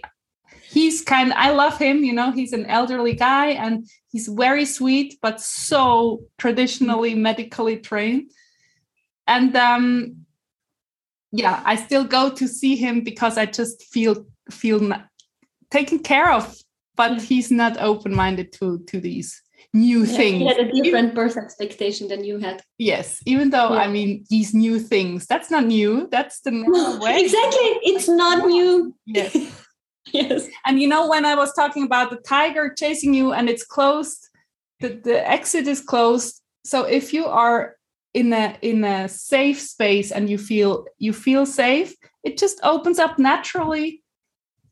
he's 0.70 1.02
kind 1.02 1.32
i 1.34 1.50
love 1.50 1.78
him 1.78 2.02
you 2.02 2.12
know 2.12 2.32
he's 2.32 2.52
an 2.52 2.66
elderly 2.66 3.14
guy 3.14 3.48
and 3.50 3.86
he's 4.10 4.26
very 4.26 4.64
sweet 4.64 5.16
but 5.22 5.40
so 5.40 6.20
traditionally 6.38 7.14
medically 7.14 7.76
trained. 7.76 8.30
And 9.26 9.54
um 9.56 10.16
yeah 11.32 11.62
i 11.64 11.76
still 11.76 12.04
go 12.04 12.30
to 12.30 12.48
see 12.48 12.76
him 12.76 13.02
because 13.02 13.38
i 13.38 13.46
just 13.46 13.82
feel 13.84 14.26
feel 14.50 14.80
taken 15.78 15.98
care 15.98 16.30
of 16.38 16.42
but 16.96 17.12
mm. 17.12 17.22
he's 17.22 17.50
not 17.50 17.80
open-minded 17.80 18.52
to 18.52 18.78
to 18.86 19.00
these 19.00 19.42
new 19.72 20.04
yeah, 20.04 20.16
things. 20.16 20.38
He 20.38 20.46
had 20.46 20.58
a 20.58 20.64
different 20.64 20.86
even, 20.86 21.14
birth 21.14 21.36
expectation 21.36 22.08
than 22.08 22.24
you 22.24 22.38
had. 22.38 22.62
Yes, 22.78 23.20
even 23.26 23.50
though 23.50 23.74
yeah. 23.74 23.80
I 23.80 23.88
mean 23.88 24.24
these 24.30 24.54
new 24.54 24.78
things, 24.78 25.26
that's 25.26 25.50
not 25.50 25.64
new. 25.64 26.08
That's 26.10 26.40
the 26.40 26.52
normal 26.52 27.00
way. 27.04 27.20
Exactly, 27.20 27.68
it's 27.82 28.08
not 28.08 28.46
new. 28.46 28.94
Yes. 29.06 29.34
yes. 30.12 30.48
And 30.66 30.80
you 30.80 30.88
know 30.88 31.08
when 31.08 31.24
I 31.24 31.34
was 31.34 31.52
talking 31.54 31.84
about 31.84 32.10
the 32.10 32.16
tiger 32.16 32.72
chasing 32.72 33.14
you 33.14 33.32
and 33.32 33.48
it's 33.48 33.64
closed, 33.64 34.28
the, 34.80 34.88
the 34.88 35.28
exit 35.28 35.66
is 35.66 35.80
closed. 35.80 36.40
So 36.64 36.84
if 36.84 37.12
you 37.12 37.26
are 37.26 37.76
in 38.12 38.32
a 38.32 38.56
in 38.62 38.84
a 38.84 39.08
safe 39.08 39.60
space 39.60 40.12
and 40.12 40.30
you 40.30 40.38
feel 40.38 40.86
you 40.98 41.12
feel 41.12 41.46
safe, 41.46 41.94
it 42.22 42.38
just 42.38 42.60
opens 42.62 42.98
up 43.00 43.18
naturally 43.18 44.03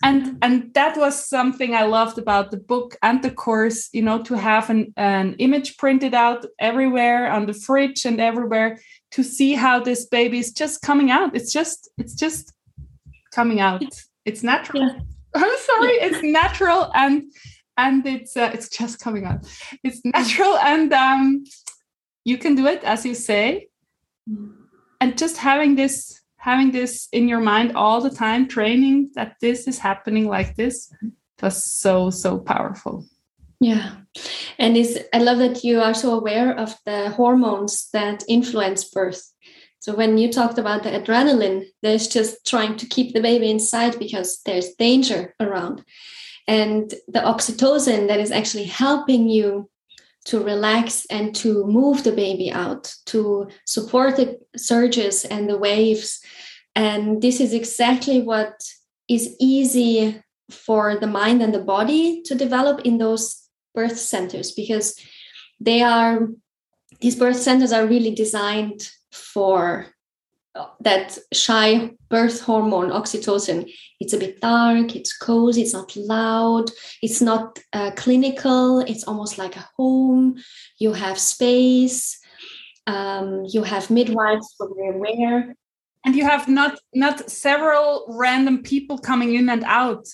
and 0.02 0.36
and 0.42 0.74
that 0.74 0.96
was 0.96 1.28
something 1.28 1.74
i 1.74 1.84
loved 1.84 2.18
about 2.18 2.50
the 2.50 2.56
book 2.56 2.96
and 3.02 3.22
the 3.22 3.30
course 3.30 3.88
you 3.92 4.02
know 4.02 4.22
to 4.22 4.34
have 4.34 4.68
an, 4.70 4.92
an 4.96 5.34
image 5.38 5.76
printed 5.76 6.14
out 6.14 6.44
everywhere 6.58 7.30
on 7.30 7.46
the 7.46 7.54
fridge 7.54 8.04
and 8.04 8.20
everywhere 8.20 8.78
to 9.12 9.22
see 9.22 9.52
how 9.54 9.78
this 9.78 10.06
baby 10.06 10.38
is 10.38 10.52
just 10.52 10.82
coming 10.82 11.10
out. 11.10 11.36
It's 11.36 11.52
just 11.52 11.88
it's 11.98 12.14
just 12.14 12.52
coming 13.32 13.60
out. 13.60 13.84
It's 14.24 14.42
natural. 14.42 14.82
Yeah. 14.82 15.00
i'm 15.34 15.58
sorry 15.60 15.92
it's 15.92 16.22
natural 16.22 16.90
and 16.94 17.22
and 17.78 18.06
it's 18.06 18.36
uh, 18.36 18.50
it's 18.52 18.68
just 18.68 19.00
coming 19.00 19.24
out. 19.24 19.46
It's 19.82 20.00
natural 20.04 20.56
and 20.58 20.92
um 20.92 21.44
you 22.24 22.36
can 22.38 22.54
do 22.54 22.66
it 22.66 22.82
as 22.84 23.06
you 23.06 23.14
say. 23.14 23.68
Mm. 24.30 24.52
and 25.00 25.18
just 25.18 25.36
having 25.36 25.74
this 25.74 26.21
having 26.42 26.72
this 26.72 27.08
in 27.12 27.28
your 27.28 27.40
mind 27.40 27.76
all 27.76 28.00
the 28.00 28.10
time, 28.10 28.48
training 28.48 29.08
that 29.14 29.36
this 29.40 29.68
is 29.68 29.78
happening 29.78 30.26
like 30.26 30.56
this 30.56 30.92
was 31.40 31.64
so, 31.64 32.10
so 32.10 32.36
powerful. 32.36 33.06
Yeah. 33.60 33.92
And 34.58 34.76
is 34.76 34.98
I 35.14 35.18
love 35.18 35.38
that 35.38 35.62
you 35.62 35.80
are 35.80 35.94
so 35.94 36.18
aware 36.18 36.52
of 36.58 36.74
the 36.84 37.10
hormones 37.10 37.88
that 37.92 38.24
influence 38.26 38.82
birth. 38.82 39.22
So 39.78 39.94
when 39.94 40.18
you 40.18 40.32
talked 40.32 40.58
about 40.58 40.82
the 40.82 40.90
adrenaline, 40.90 41.66
there's 41.80 42.08
just 42.08 42.44
trying 42.44 42.76
to 42.78 42.86
keep 42.86 43.14
the 43.14 43.22
baby 43.22 43.48
inside 43.48 43.96
because 44.00 44.40
there's 44.44 44.74
danger 44.74 45.36
around. 45.38 45.84
And 46.48 46.92
the 47.06 47.20
oxytocin 47.20 48.08
that 48.08 48.18
is 48.18 48.32
actually 48.32 48.64
helping 48.64 49.28
you 49.28 49.70
to 50.24 50.42
relax 50.42 51.04
and 51.06 51.34
to 51.34 51.66
move 51.66 52.04
the 52.04 52.12
baby 52.12 52.52
out, 52.52 52.94
to 53.06 53.48
support 53.66 54.16
the 54.16 54.38
surges 54.56 55.24
and 55.24 55.48
the 55.48 55.58
waves. 55.58 56.21
And 56.74 57.20
this 57.20 57.40
is 57.40 57.52
exactly 57.52 58.22
what 58.22 58.54
is 59.08 59.36
easy 59.40 60.22
for 60.50 60.96
the 60.98 61.06
mind 61.06 61.42
and 61.42 61.54
the 61.54 61.60
body 61.60 62.22
to 62.22 62.34
develop 62.34 62.80
in 62.84 62.98
those 62.98 63.48
birth 63.74 63.98
centers 63.98 64.52
because 64.52 64.98
they 65.60 65.82
are, 65.82 66.28
these 67.00 67.16
birth 67.16 67.36
centers 67.36 67.72
are 67.72 67.86
really 67.86 68.14
designed 68.14 68.88
for 69.10 69.86
that 70.80 71.18
shy 71.32 71.90
birth 72.10 72.42
hormone 72.42 72.90
oxytocin. 72.90 73.70
It's 74.00 74.12
a 74.12 74.18
bit 74.18 74.40
dark 74.40 74.94
it's 74.94 75.16
cozy 75.16 75.62
it's 75.62 75.72
not 75.72 75.96
loud 75.96 76.70
it's 77.00 77.22
not 77.22 77.58
uh, 77.72 77.92
clinical 77.96 78.80
it's 78.80 79.04
almost 79.04 79.38
like 79.38 79.56
a 79.56 79.68
home. 79.76 80.36
You 80.78 80.92
have 80.92 81.18
space 81.18 82.18
um, 82.86 83.44
you 83.48 83.62
have 83.62 83.90
midwives 83.90 84.54
from 84.58 84.68
where 84.70 85.56
and 86.04 86.16
you 86.16 86.24
have 86.24 86.48
not 86.48 86.78
not 86.94 87.30
several 87.30 88.04
random 88.08 88.62
people 88.62 88.98
coming 88.98 89.34
in 89.34 89.48
and 89.48 89.64
out. 89.64 90.08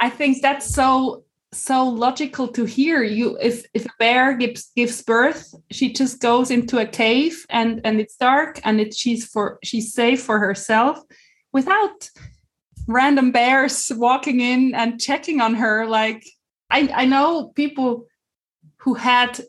I 0.00 0.10
think 0.10 0.42
that's 0.42 0.74
so 0.74 1.24
so 1.52 1.84
logical 1.84 2.48
to 2.48 2.64
hear. 2.64 3.02
You 3.02 3.36
if 3.40 3.66
if 3.74 3.86
a 3.86 3.90
bear 3.98 4.36
gives 4.36 4.70
gives 4.76 5.02
birth 5.02 5.54
she 5.70 5.92
just 5.92 6.20
goes 6.20 6.50
into 6.50 6.78
a 6.78 6.86
cave 6.86 7.44
and 7.50 7.80
and 7.84 8.00
it's 8.00 8.16
dark 8.16 8.60
and 8.64 8.80
it 8.80 8.94
she's 8.94 9.26
for 9.26 9.58
she's 9.62 9.92
safe 9.92 10.22
for 10.22 10.38
herself 10.38 11.00
without 11.52 12.08
random 12.88 13.30
bears 13.32 13.92
walking 13.94 14.40
in 14.40 14.74
and 14.74 15.00
checking 15.00 15.40
on 15.40 15.54
her. 15.54 15.86
Like 15.86 16.24
i 16.70 16.88
i 16.94 17.04
know 17.04 17.48
people 17.48 18.06
who 18.78 18.94
had 18.94 19.40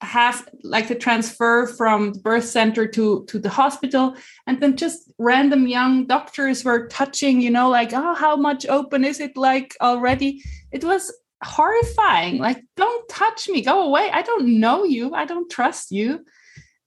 have 0.00 0.48
like 0.62 0.88
the 0.88 0.94
transfer 0.94 1.66
from 1.66 2.12
the 2.12 2.20
birth 2.20 2.44
center 2.44 2.86
to 2.86 3.24
to 3.26 3.38
the 3.38 3.48
hospital. 3.48 4.14
And 4.46 4.60
then 4.60 4.76
just 4.76 5.12
random 5.18 5.66
young 5.66 6.06
doctors 6.06 6.64
were 6.64 6.86
touching 6.88 7.40
you 7.40 7.50
know 7.50 7.68
like 7.68 7.92
oh 7.92 8.14
how 8.14 8.36
much 8.36 8.66
open 8.66 9.04
is 9.04 9.20
it 9.20 9.36
like 9.36 9.74
already? 9.80 10.42
It 10.70 10.84
was 10.84 11.12
horrifying. 11.42 12.38
Like 12.38 12.64
don't 12.76 13.08
touch 13.08 13.48
me. 13.48 13.62
Go 13.62 13.82
away. 13.82 14.10
I 14.12 14.22
don't 14.22 14.60
know 14.60 14.84
you. 14.84 15.14
I 15.14 15.24
don't 15.24 15.50
trust 15.50 15.90
you. 15.90 16.24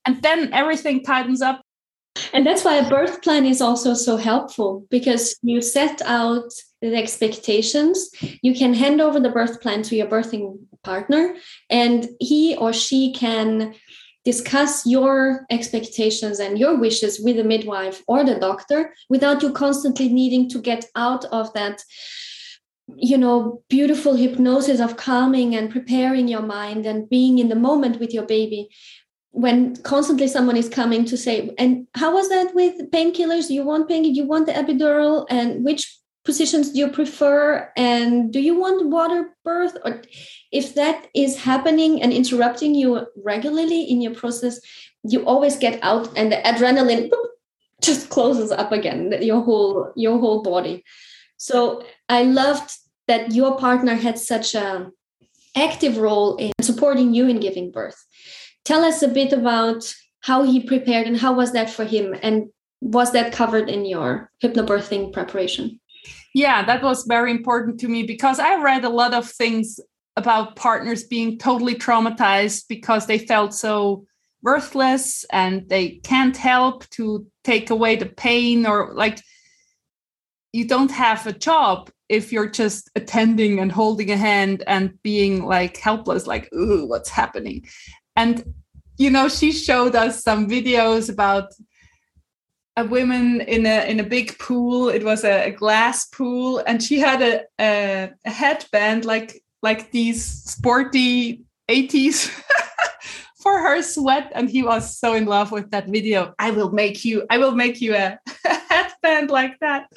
And 0.06 0.22
then 0.22 0.54
everything 0.54 1.04
tightens 1.04 1.42
up. 1.42 1.62
And 2.34 2.46
that's 2.46 2.64
why 2.64 2.76
a 2.76 2.90
birth 2.90 3.22
plan 3.22 3.46
is 3.46 3.62
also 3.62 3.94
so 3.94 4.18
helpful 4.18 4.86
because 4.90 5.38
you 5.42 5.62
set 5.62 6.02
out 6.02 6.52
the 6.82 6.96
expectations. 6.96 8.10
You 8.42 8.54
can 8.54 8.74
hand 8.74 9.00
over 9.00 9.20
the 9.20 9.30
birth 9.30 9.62
plan 9.62 9.84
to 9.84 9.96
your 9.96 10.08
birthing 10.08 10.58
partner 10.84 11.36
and 11.70 12.10
he 12.20 12.56
or 12.58 12.74
she 12.74 13.14
can 13.14 13.74
discuss 14.24 14.86
your 14.86 15.46
expectations 15.50 16.40
and 16.40 16.60
your 16.60 16.78
wishes 16.78 17.20
with 17.20 17.38
the 17.38 17.44
midwife 17.44 18.04
or 18.08 18.24
the 18.24 18.36
doctor 18.36 18.94
without 19.10 19.42
you 19.42 19.52
constantly 19.52 20.10
needing 20.10 20.48
to 20.48 20.60
get 20.60 20.86
out 20.96 21.26
of 21.26 21.52
that 21.54 21.82
you 22.98 23.18
know 23.18 23.64
beautiful 23.70 24.16
hypnosis 24.16 24.80
of 24.80 24.98
calming 24.98 25.56
and 25.56 25.72
preparing 25.72 26.28
your 26.28 26.42
mind 26.42 26.86
and 26.86 27.10
being 27.10 27.40
in 27.40 27.50
the 27.50 27.56
moment 27.56 28.00
with 28.00 28.14
your 28.14 28.26
baby. 28.26 28.70
When 29.34 29.78
constantly 29.78 30.28
someone 30.28 30.58
is 30.58 30.68
coming 30.68 31.06
to 31.06 31.16
say 31.16 31.52
and 31.58 31.88
how 31.96 32.14
was 32.14 32.28
that 32.30 32.54
with 32.54 32.92
painkillers? 32.92 33.50
You 33.50 33.64
want 33.64 33.88
pain? 33.88 34.04
You 34.04 34.26
want 34.26 34.46
the 34.46 34.54
epidural? 34.54 35.26
And 35.30 35.64
which 35.64 35.98
positions 36.24 36.72
do 36.72 36.80
you 36.80 36.90
prefer? 36.90 37.72
And 37.76 38.32
do 38.32 38.40
you 38.40 38.60
want 38.60 38.90
water 38.90 39.36
birth? 39.44 39.78
Or 39.84 40.02
if 40.52 40.76
that 40.76 41.08
is 41.16 41.38
happening 41.38 42.02
and 42.02 42.14
interrupting 42.14 42.76
you 42.76 43.08
regularly 43.16 43.84
in 43.84 44.02
your 44.02 44.14
process 44.14 44.60
you 45.04 45.26
always 45.26 45.58
get 45.58 45.80
out 45.82 46.10
and 46.16 46.32
the 46.32 46.38
adrenaline 46.38 47.10
boop, 47.10 47.26
just 47.82 48.10
closes 48.10 48.52
up 48.52 48.72
again 48.72 49.14
your 49.22 49.42
whole 49.42 49.92
your 49.96 50.20
whole 50.20 50.44
body. 50.44 50.84
So 51.38 51.84
i 52.10 52.24
loved 52.24 52.72
that 53.08 53.34
your 53.34 53.58
partner 53.58 53.96
had 53.96 54.20
such 54.20 54.54
a 54.54 54.92
active 55.58 55.98
role 55.98 56.38
in 56.38 56.52
supporting 56.62 57.14
you 57.14 57.28
in 57.28 57.40
giving 57.40 57.72
birth. 57.72 58.06
Tell 58.64 58.84
us 58.84 59.02
a 59.02 59.08
bit 59.08 59.34
about 59.34 59.92
how 60.22 60.44
he 60.44 60.62
prepared 60.62 61.08
and 61.08 61.18
how 61.18 61.34
was 61.34 61.52
that 61.54 61.70
for 61.70 61.84
him? 61.84 62.16
And 62.22 62.50
was 62.80 63.12
that 63.14 63.34
covered 63.34 63.70
in 63.70 63.86
your 63.86 64.32
hypnobirthing 64.44 65.12
preparation 65.12 65.81
yeah 66.34 66.64
that 66.66 66.84
was 66.84 67.06
very 67.06 67.32
important 67.32 67.80
to 67.80 67.88
me 67.88 68.04
because 68.04 68.40
i 68.40 68.62
read 68.62 68.84
a 68.84 68.90
lot 68.90 69.14
of 69.14 69.30
things 69.30 69.80
about 70.18 70.56
partners 70.56 71.04
being 71.04 71.38
totally 71.38 71.76
traumatized 71.76 72.68
because 72.68 73.06
they 73.06 73.18
felt 73.18 73.54
so 73.54 74.06
worthless 74.44 75.26
and 75.32 75.68
they 75.70 75.90
can't 76.04 76.36
help 76.36 76.88
to 76.90 77.26
take 77.44 77.70
away 77.70 77.96
the 77.96 78.06
pain 78.06 78.66
or 78.66 78.94
like 78.94 79.20
you 80.54 80.68
don't 80.68 80.92
have 80.92 81.26
a 81.28 81.32
job 81.32 81.90
if 82.10 82.32
you're 82.32 82.50
just 82.50 82.90
attending 82.96 83.60
and 83.60 83.72
holding 83.72 84.12
a 84.12 84.18
hand 84.18 84.64
and 84.68 85.02
being 85.02 85.46
like 85.46 85.78
helpless 85.78 86.28
like 86.28 86.52
ooh 86.54 86.86
what's 86.86 87.10
happening? 87.10 87.66
And 88.16 88.54
you 88.98 89.10
know 89.10 89.30
she 89.30 89.52
showed 89.52 89.96
us 89.96 90.24
some 90.24 90.50
videos 90.50 91.10
about 91.10 91.54
a 92.82 92.86
woman 92.86 93.42
in 93.42 93.66
a 93.66 93.90
in 93.90 94.00
a 94.00 94.04
big 94.04 94.38
pool. 94.40 94.90
It 94.90 95.04
was 95.04 95.24
a, 95.24 95.48
a 95.48 95.52
glass 95.52 96.08
pool. 96.08 96.62
And 96.68 96.84
she 96.84 97.00
had 97.00 97.22
a, 97.22 97.44
a, 97.60 98.10
a 98.26 98.30
headband 98.30 99.06
like 99.06 99.42
like 99.62 99.92
these 99.92 100.26
sporty 100.26 101.44
80s 101.70 102.28
for 103.42 103.60
her 103.60 103.82
sweat. 103.82 104.32
And 104.34 104.50
he 104.50 104.64
was 104.64 104.98
so 104.98 105.14
in 105.14 105.26
love 105.26 105.52
with 105.52 105.70
that 105.72 105.88
video. 105.88 106.34
I 106.40 106.52
will 106.52 106.72
make 106.72 107.06
you 107.06 107.26
i 107.30 107.38
will 107.38 107.56
make 107.56 107.80
you 107.82 107.96
a 107.96 108.20
headband 108.70 109.30
like 109.30 109.58
that. 109.60 109.90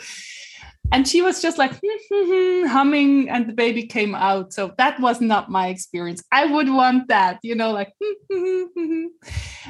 And 0.93 1.09
she 1.09 1.23
was 1.23 1.41
just 1.41 1.59
like 1.59 1.73
hmm, 1.83 2.01
hmm, 2.11 2.27
hmm, 2.31 2.67
humming 2.67 3.31
and 3.31 3.49
the 3.49 3.55
baby 3.55 3.87
came 3.87 4.15
out. 4.15 4.53
So 4.53 4.75
that 4.77 5.01
was 5.01 5.21
not 5.21 5.51
my 5.51 5.69
experience. 5.69 6.23
I 6.31 6.45
would 6.47 6.69
want 6.69 7.09
that 7.09 7.39
you 7.43 7.55
know 7.55 7.73
like 7.73 7.93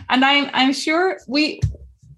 and 0.08 0.24
i'm 0.24 0.50
i'm 0.52 0.72
sure 0.72 1.18
we 1.28 1.60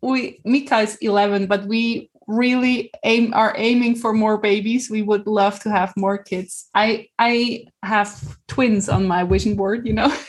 we 0.02 0.40
mika 0.44 0.78
is 0.80 0.96
11 0.96 1.46
but 1.46 1.66
we 1.66 2.10
really 2.26 2.90
aim 3.04 3.32
are 3.34 3.54
aiming 3.56 3.94
for 3.94 4.12
more 4.12 4.38
babies. 4.38 4.90
We 4.90 5.02
would 5.02 5.26
love 5.26 5.60
to 5.60 5.70
have 5.70 5.96
more 5.96 6.18
kids. 6.18 6.68
I 6.74 7.08
i 7.18 7.64
have 7.82 8.38
twins 8.48 8.88
on 8.88 9.06
my 9.06 9.24
vision 9.24 9.54
board 9.56 9.86
you 9.86 9.92
know? 9.92 10.12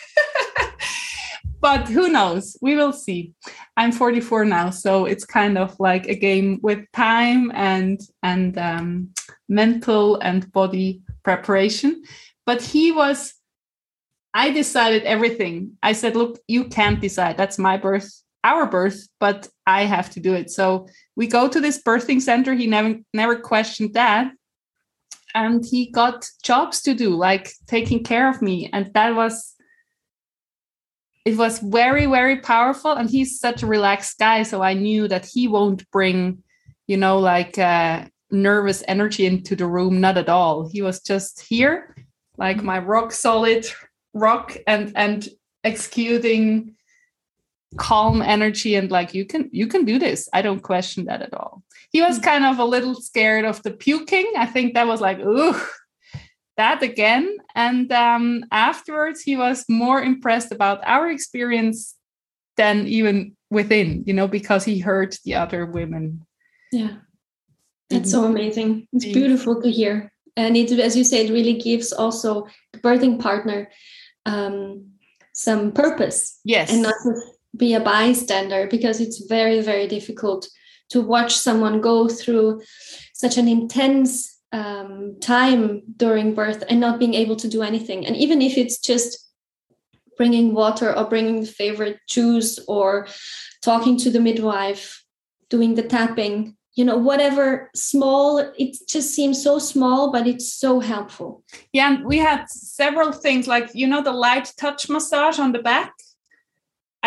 But 1.59 1.87
who 1.87 2.07
knows? 2.07 2.55
We 2.61 2.75
will 2.75 2.93
see. 2.93 3.33
I'm 3.77 3.91
44 3.91 4.45
now 4.45 4.69
so 4.69 5.05
it's 5.05 5.25
kind 5.25 5.57
of 5.57 5.75
like 5.79 6.07
a 6.07 6.15
game 6.15 6.59
with 6.61 6.85
time 6.93 7.51
and 7.55 7.99
and 8.21 8.57
um, 8.57 9.09
mental 9.49 10.17
and 10.21 10.51
body 10.51 11.01
preparation. 11.23 12.03
But 12.45 12.61
he 12.61 12.91
was 12.91 13.33
i 14.33 14.51
decided 14.51 15.03
everything. 15.03 15.77
I 15.81 15.93
said 15.93 16.15
look 16.15 16.39
you 16.47 16.65
can't 16.65 17.01
decide. 17.01 17.37
That's 17.37 17.57
my 17.57 17.77
birth 17.77 18.21
our 18.43 18.65
birth 18.65 19.07
but 19.19 19.47
i 19.65 19.83
have 19.83 20.09
to 20.11 20.19
do 20.19 20.33
it. 20.33 20.49
So 20.49 20.87
we 21.15 21.27
go 21.27 21.47
to 21.47 21.59
this 21.59 21.81
birthing 21.83 22.21
center. 22.21 22.53
He 22.53 22.67
never 22.67 22.95
never 23.13 23.37
questioned 23.37 23.93
that. 23.93 24.31
And 25.35 25.63
he 25.63 25.91
got 25.91 26.27
jobs 26.41 26.81
to 26.83 26.93
do 26.93 27.09
like 27.09 27.51
taking 27.67 28.03
care 28.03 28.29
of 28.29 28.41
me. 28.41 28.69
And 28.73 28.91
that 28.93 29.15
was 29.15 29.53
it 31.25 31.35
was 31.37 31.59
very 31.59 32.05
very 32.05 32.39
powerful. 32.39 32.93
And 32.93 33.09
he's 33.09 33.39
such 33.39 33.61
a 33.61 33.67
relaxed 33.67 34.17
guy. 34.17 34.43
So 34.43 34.61
i 34.61 34.73
knew 34.73 35.07
that 35.07 35.25
he 35.25 35.47
won't 35.47 35.89
bring 35.91 36.43
you 36.87 36.97
know 36.97 37.19
like 37.19 37.59
uh, 37.59 38.05
nervous 38.31 38.83
energy 38.87 39.25
into 39.25 39.55
the 39.55 39.67
room 39.67 39.99
not 39.99 40.17
at 40.17 40.29
all. 40.29 40.69
He 40.69 40.81
was 40.81 41.01
just 41.01 41.41
here 41.41 41.95
like 42.37 42.63
my 42.63 42.79
rock 42.79 43.11
solid 43.11 43.65
rock 44.13 44.55
and 44.65 44.93
and 44.95 45.27
executing 45.63 46.76
calm 47.75 48.21
energy 48.21 48.75
and 48.75 48.89
like 48.89 49.13
you 49.13 49.25
can 49.25 49.49
you 49.51 49.67
can 49.67 49.83
do 49.83 49.99
this. 49.99 50.29
I 50.31 50.41
don't 50.41 50.63
question 50.63 51.05
that 51.05 51.21
at 51.21 51.33
all. 51.33 51.63
He 51.89 52.01
was 52.01 52.19
kind 52.19 52.45
of 52.45 52.59
a 52.59 52.65
little 52.65 52.95
scared 52.95 53.45
of 53.45 53.61
the 53.63 53.71
puking. 53.71 54.31
I 54.37 54.45
think 54.45 54.73
that 54.73 54.87
was 54.87 55.01
like 55.01 55.19
ooh 55.19 55.55
that 56.57 56.81
again. 56.81 57.37
And 57.55 57.91
um, 57.91 58.45
afterwards 58.51 59.21
he 59.21 59.35
was 59.35 59.65
more 59.67 60.01
impressed 60.01 60.51
about 60.51 60.81
our 60.85 61.09
experience 61.09 61.95
than 62.55 62.87
even 62.87 63.35
within 63.49 64.03
you 64.07 64.13
know 64.13 64.27
because 64.27 64.63
he 64.63 64.79
heard 64.79 65.15
the 65.25 65.35
other 65.35 65.65
women. 65.65 66.25
Yeah. 66.71 66.95
That's 67.89 68.11
so 68.11 68.25
amazing. 68.25 68.87
It's 68.91 69.05
beautiful 69.05 69.61
to 69.61 69.71
hear. 69.71 70.11
And 70.35 70.57
it 70.57 70.71
as 70.79 70.97
you 70.97 71.03
say 71.03 71.25
it 71.25 71.31
really 71.31 71.53
gives 71.53 71.93
also 71.93 72.47
the 72.73 72.79
birthing 72.79 73.19
partner 73.19 73.69
um, 74.25 74.91
some 75.33 75.71
purpose 75.71 76.39
yes. 76.43 76.71
and 76.71 76.81
not 76.81 76.95
just 77.05 77.36
be 77.57 77.73
a 77.73 77.79
bystander 77.79 78.67
because 78.67 78.99
it's 78.99 79.25
very 79.25 79.61
very 79.61 79.87
difficult 79.87 80.47
to 80.89 81.01
watch 81.01 81.35
someone 81.35 81.81
go 81.81 82.07
through 82.07 82.61
such 83.13 83.37
an 83.37 83.47
intense 83.47 84.37
um, 84.53 85.17
time 85.21 85.81
during 85.97 86.33
birth 86.33 86.63
and 86.69 86.79
not 86.79 86.99
being 86.99 87.13
able 87.13 87.35
to 87.35 87.47
do 87.47 87.61
anything. 87.61 88.05
And 88.05 88.15
even 88.15 88.41
if 88.41 88.57
it's 88.57 88.79
just 88.79 89.27
bringing 90.17 90.53
water 90.53 90.97
or 90.97 91.05
bringing 91.05 91.41
the 91.41 91.47
favorite 91.47 91.99
juice 92.07 92.59
or 92.67 93.07
talking 93.63 93.97
to 93.97 94.09
the 94.09 94.19
midwife 94.19 95.03
doing 95.49 95.75
the 95.75 95.83
tapping 95.83 96.55
you 96.73 96.83
know 96.83 96.97
whatever 96.97 97.69
small 97.75 98.37
it 98.37 98.75
just 98.87 99.13
seems 99.13 99.41
so 99.41 99.59
small 99.59 100.11
but 100.11 100.27
it's 100.27 100.53
so 100.53 100.79
helpful. 100.79 101.43
Yeah 101.71 102.01
we 102.03 102.17
had 102.17 102.49
several 102.49 103.11
things 103.11 103.47
like 103.47 103.69
you 103.73 103.87
know 103.87 104.01
the 104.01 104.11
light 104.11 104.51
touch 104.57 104.89
massage 104.89 105.39
on 105.39 105.51
the 105.51 105.61
back 105.61 105.93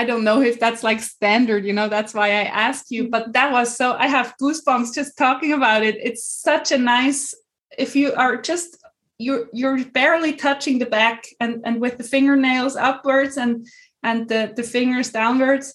I 0.00 0.04
don't 0.04 0.24
know 0.24 0.40
if 0.40 0.58
that's 0.58 0.82
like 0.82 1.00
standard, 1.00 1.66
you 1.66 1.74
know, 1.74 1.88
that's 1.90 2.14
why 2.14 2.28
I 2.28 2.44
asked 2.44 2.90
you. 2.90 3.10
But 3.10 3.24
mm-hmm. 3.24 3.32
that 3.32 3.52
was 3.52 3.76
so, 3.76 3.96
I 3.98 4.06
have 4.06 4.34
goosebumps 4.40 4.94
just 4.94 5.18
talking 5.18 5.52
about 5.52 5.82
it. 5.82 5.96
It's 6.02 6.26
such 6.26 6.72
a 6.72 6.78
nice, 6.78 7.34
if 7.76 7.94
you 7.94 8.14
are 8.14 8.40
just, 8.40 8.78
you're 9.18 9.50
you're 9.52 9.84
barely 9.84 10.32
touching 10.32 10.78
the 10.78 10.86
back 10.86 11.26
and 11.40 11.60
and 11.66 11.78
with 11.78 11.98
the 11.98 12.04
fingernails 12.04 12.74
upwards 12.74 13.36
and 13.36 13.66
and 14.02 14.26
the 14.30 14.50
the 14.56 14.62
fingers 14.62 15.10
downwards 15.10 15.74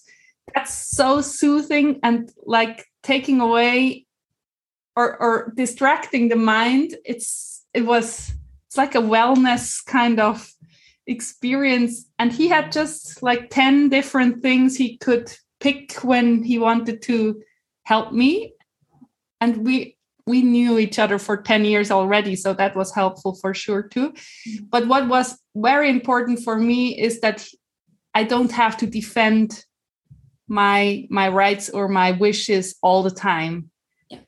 that's 0.52 0.74
so 0.74 1.20
soothing 1.20 2.00
and 2.02 2.32
like 2.44 2.84
taking 3.04 3.40
away 3.40 4.04
or 4.96 5.16
or 5.22 5.52
distracting 5.56 6.28
the 6.28 6.34
mind 6.34 6.96
it's 7.04 7.64
it 7.72 7.86
was 7.86 8.32
it's 8.66 8.76
like 8.76 8.96
a 8.96 9.08
wellness 9.14 9.78
kind 9.86 10.18
of 10.18 10.52
experience 11.06 12.06
and 12.18 12.32
he 12.32 12.48
had 12.48 12.72
just 12.72 13.22
like 13.22 13.50
10 13.50 13.88
different 13.88 14.42
things 14.42 14.76
he 14.76 14.96
could 14.98 15.32
pick 15.60 15.92
when 16.02 16.42
he 16.42 16.58
wanted 16.58 17.00
to 17.02 17.40
help 17.84 18.12
me 18.12 18.52
and 19.40 19.64
we 19.64 19.96
we 20.26 20.42
knew 20.42 20.78
each 20.78 20.98
other 20.98 21.18
for 21.18 21.36
10 21.36 21.64
years 21.64 21.90
already 21.90 22.34
so 22.34 22.52
that 22.52 22.74
was 22.74 22.92
helpful 22.92 23.36
for 23.36 23.54
sure 23.54 23.82
too 23.82 24.10
mm-hmm. 24.10 24.64
but 24.68 24.88
what 24.88 25.08
was 25.08 25.38
very 25.54 25.88
important 25.88 26.42
for 26.42 26.56
me 26.58 26.98
is 26.98 27.20
that 27.20 27.46
i 28.14 28.24
don't 28.24 28.50
have 28.50 28.76
to 28.76 28.86
defend 28.86 29.64
my 30.48 31.06
my 31.10 31.28
rights 31.28 31.70
or 31.70 31.88
my 31.88 32.10
wishes 32.12 32.76
all 32.82 33.04
the 33.04 33.10
time 33.10 33.70
yeah. 34.10 34.18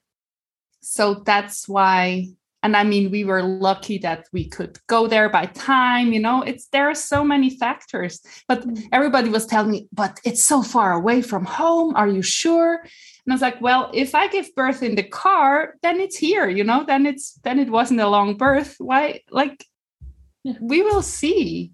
so 0.81 1.15
that's 1.25 1.69
why 1.69 2.29
and 2.63 2.77
i 2.77 2.83
mean 2.83 3.11
we 3.11 3.25
were 3.25 3.43
lucky 3.43 3.99
that 3.99 4.27
we 4.33 4.49
could 4.49 4.79
go 4.87 5.07
there 5.07 5.29
by 5.29 5.47
time 5.47 6.13
you 6.13 6.21
know 6.21 6.43
it's 6.43 6.67
there 6.67 6.89
are 6.89 6.95
so 6.95 7.25
many 7.25 7.51
factors. 7.51 8.21
But 8.47 8.65
everybody 8.93 9.29
was 9.29 9.47
telling 9.47 9.71
me 9.71 9.89
but 9.93 10.21
it's 10.25 10.43
so 10.43 10.63
far 10.63 10.93
away 10.93 11.23
from 11.23 11.45
home 11.45 11.95
are 11.97 12.09
you 12.09 12.23
sure? 12.23 12.75
And 12.75 13.33
i 13.33 13.35
was 13.35 13.43
like 13.43 13.61
well 13.61 13.91
if 13.95 14.15
i 14.15 14.27
give 14.29 14.55
birth 14.55 14.83
in 14.83 14.95
the 14.95 15.03
car 15.03 15.75
then 15.83 16.01
it's 16.01 16.17
here 16.17 16.49
you 16.49 16.65
know 16.65 16.85
then 16.85 17.07
it's 17.07 17.35
then 17.45 17.59
it 17.59 17.71
wasn't 17.71 18.01
a 18.01 18.09
long 18.09 18.37
birth. 18.37 18.77
Why 18.79 19.21
like 19.31 19.65
yeah. 20.45 20.55
we 20.61 20.83
will 20.83 21.03
see. 21.03 21.73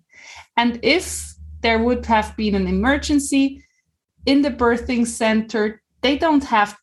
And 0.57 0.79
if 0.83 1.35
there 1.63 1.83
would 1.83 2.07
have 2.07 2.37
been 2.37 2.55
an 2.55 2.69
emergency 2.69 3.65
in 4.27 4.43
the 4.43 4.51
birthing 4.51 5.07
center 5.07 5.83
they 6.05 6.19
don't 6.19 6.45
have 6.45 6.77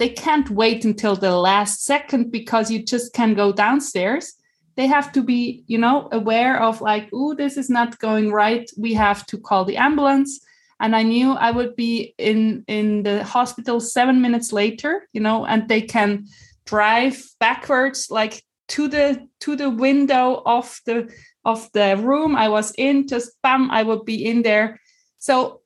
they 0.00 0.08
can't 0.08 0.48
wait 0.48 0.86
until 0.86 1.14
the 1.14 1.36
last 1.36 1.84
second 1.84 2.32
because 2.32 2.70
you 2.70 2.82
just 2.82 3.12
can 3.12 3.34
go 3.34 3.52
downstairs. 3.52 4.32
They 4.76 4.86
have 4.86 5.12
to 5.12 5.22
be 5.22 5.62
you 5.66 5.76
know 5.76 6.08
aware 6.10 6.60
of 6.60 6.80
like 6.80 7.10
oh 7.12 7.34
this 7.34 7.56
is 7.58 7.68
not 7.68 7.98
going 7.98 8.32
right. 8.32 8.68
We 8.78 8.94
have 8.94 9.26
to 9.26 9.38
call 9.38 9.64
the 9.64 9.76
ambulance. 9.76 10.40
And 10.82 10.96
i 10.96 11.02
knew 11.02 11.32
i 11.32 11.50
would 11.50 11.76
be 11.76 12.14
in 12.16 12.64
in 12.66 13.02
the 13.02 13.22
hospital 13.22 13.80
7 13.80 14.22
minutes 14.22 14.50
later 14.50 15.06
you 15.12 15.20
know 15.20 15.44
and 15.44 15.68
they 15.68 15.82
can 15.82 16.24
drive 16.64 17.16
backwards 17.38 18.10
like 18.10 18.42
to 18.68 18.88
the 18.88 19.28
to 19.40 19.56
the 19.56 19.68
window 19.68 20.40
of 20.46 20.80
the 20.86 21.12
of 21.44 21.68
the 21.72 21.96
room 21.98 22.34
i 22.34 22.48
was 22.48 22.72
in. 22.78 23.06
Just 23.06 23.28
bam 23.42 23.70
i 23.70 23.82
would 23.82 24.04
be 24.06 24.24
in 24.24 24.42
there. 24.42 24.80
So 25.18 25.60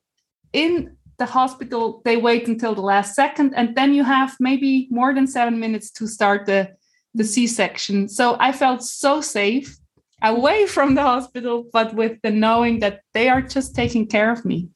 in 0.51 0.97
the 1.17 1.25
hospital 1.25 2.01
they 2.03 2.17
wait 2.17 2.47
until 2.47 2.75
the 2.75 2.81
last 2.81 3.15
second 3.15 3.53
and 3.55 3.75
then 3.75 3.93
you 3.93 4.03
have 4.03 4.35
maybe 4.39 4.87
more 4.91 5.13
than 5.13 5.27
seven 5.27 5.59
minutes 5.59 5.89
to 5.91 6.07
start 6.07 6.45
the 6.45 6.69
the 7.13 7.23
c-section. 7.23 8.09
So 8.09 8.35
i 8.39 8.51
felt 8.51 8.83
so 8.83 9.21
safe 9.21 9.77
away 10.21 10.65
from 10.75 10.95
the 10.95 11.01
hospital 11.01 11.65
but 11.71 11.93
with 11.95 12.21
the 12.21 12.31
knowing 12.31 12.79
that 12.79 13.01
they 13.13 13.29
are 13.29 13.41
just 13.41 13.75
taking 13.75 14.07
care 14.07 14.31
of 14.31 14.45
me. 14.45 14.69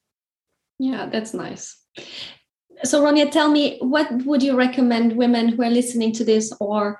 Yeah 0.80 1.08
that's 1.08 1.34
nice. 1.34 1.76
So 2.84 3.04
Ronja 3.04 3.30
tell 3.30 3.52
me 3.52 3.78
what 3.82 4.10
would 4.26 4.42
you 4.42 4.56
recommend 4.56 5.18
women 5.18 5.50
who 5.50 5.64
are 5.64 5.70
listening 5.70 6.14
to 6.14 6.24
this 6.24 6.54
or 6.62 6.98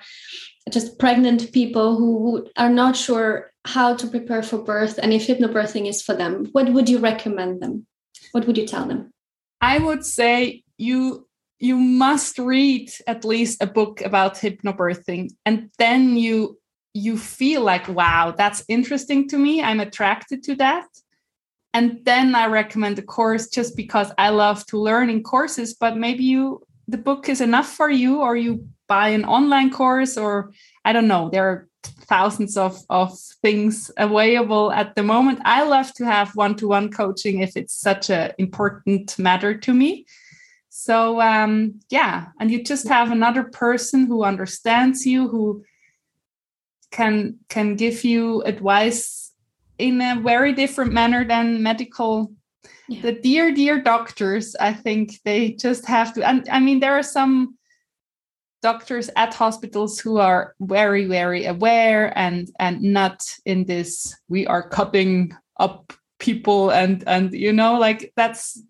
just 0.70 0.98
pregnant 0.98 1.52
people 1.52 1.96
who 1.96 2.46
are 2.58 2.68
not 2.68 2.96
sure 2.96 3.50
how 3.64 3.94
to 3.96 4.06
prepare 4.06 4.42
for 4.42 4.58
birth 4.58 4.98
and 5.02 5.12
if 5.12 5.26
hypnobirthing 5.26 5.88
is 5.88 6.02
for 6.02 6.14
them 6.14 6.48
what 6.52 6.70
would 6.74 6.90
you 6.90 6.98
recommend 6.98 7.62
them? 7.62 7.86
What 8.32 8.46
would 8.46 8.58
you 8.58 8.66
tell 8.66 8.84
them 8.84 9.12
I 9.60 9.78
would 9.78 10.04
say 10.04 10.62
you 10.78 11.26
you 11.58 11.76
must 11.76 12.38
read 12.38 12.90
at 13.06 13.24
least 13.24 13.62
a 13.62 13.66
book 13.66 14.00
about 14.00 14.36
hypnobirthing 14.36 15.30
and 15.44 15.70
then 15.78 16.16
you 16.16 16.58
you 16.94 17.18
feel 17.18 17.62
like 17.62 17.86
wow 17.88 18.34
that's 18.36 18.64
interesting 18.68 19.28
to 19.28 19.38
me. 19.38 19.62
I'm 19.62 19.80
attracted 19.80 20.42
to 20.44 20.54
that. 20.56 20.88
And 21.72 22.04
then 22.04 22.34
i 22.34 22.46
recommend 22.46 22.96
the 22.96 23.02
course 23.02 23.48
just 23.48 23.76
because 23.76 24.10
i 24.18 24.28
love 24.30 24.66
to 24.66 24.76
learn 24.76 25.08
in 25.08 25.22
courses 25.22 25.72
but 25.74 25.96
maybe 25.96 26.24
you 26.24 26.60
the 26.88 26.98
book 26.98 27.28
is 27.28 27.40
enough 27.40 27.70
for 27.78 27.88
you 27.88 28.18
or 28.20 28.34
you 28.34 28.66
buy 28.88 29.10
an 29.10 29.24
online 29.24 29.70
course 29.70 30.16
or 30.16 30.52
i 30.84 30.92
don't 30.92 31.06
know 31.06 31.30
there 31.30 31.46
are 31.48 31.69
thousands 31.82 32.56
of, 32.56 32.82
of 32.90 33.18
things 33.42 33.90
available 33.96 34.72
at 34.72 34.94
the 34.94 35.02
moment. 35.02 35.40
I 35.44 35.64
love 35.64 35.92
to 35.94 36.04
have 36.04 36.34
one 36.34 36.56
to 36.56 36.68
one 36.68 36.90
coaching 36.90 37.40
if 37.40 37.56
it's 37.56 37.74
such 37.74 38.10
an 38.10 38.32
important 38.38 39.18
matter 39.18 39.56
to 39.56 39.72
me. 39.72 40.06
So, 40.68 41.20
um, 41.20 41.80
yeah, 41.90 42.26
and 42.38 42.50
you 42.50 42.62
just 42.62 42.88
have 42.88 43.10
another 43.10 43.44
person 43.44 44.06
who 44.06 44.24
understands 44.24 45.04
you, 45.04 45.28
who 45.28 45.64
can 46.90 47.38
can 47.48 47.76
give 47.76 48.04
you 48.04 48.42
advice 48.42 49.32
in 49.78 50.00
a 50.00 50.20
very 50.20 50.52
different 50.52 50.92
manner 50.92 51.24
than 51.24 51.62
medical 51.62 52.32
yeah. 52.88 53.00
the 53.02 53.12
dear 53.12 53.52
dear 53.52 53.80
doctors 53.80 54.54
i 54.56 54.72
think 54.72 55.20
they 55.24 55.52
just 55.52 55.86
have 55.86 56.12
to 56.12 56.26
and 56.28 56.48
i 56.50 56.58
mean 56.58 56.80
there 56.80 56.98
are 56.98 57.02
some 57.02 57.56
doctors 58.62 59.10
at 59.16 59.34
hospitals 59.34 59.98
who 59.98 60.18
are 60.18 60.54
very 60.60 61.06
very 61.06 61.46
aware 61.46 62.16
and 62.18 62.50
and 62.58 62.80
not 62.82 63.22
in 63.44 63.64
this 63.64 64.14
we 64.28 64.46
are 64.46 64.68
cutting 64.68 65.32
up 65.58 65.92
people 66.18 66.70
and 66.70 67.02
and 67.06 67.32
you 67.32 67.52
know 67.52 67.78
like 67.78 68.12
that's 68.16 68.62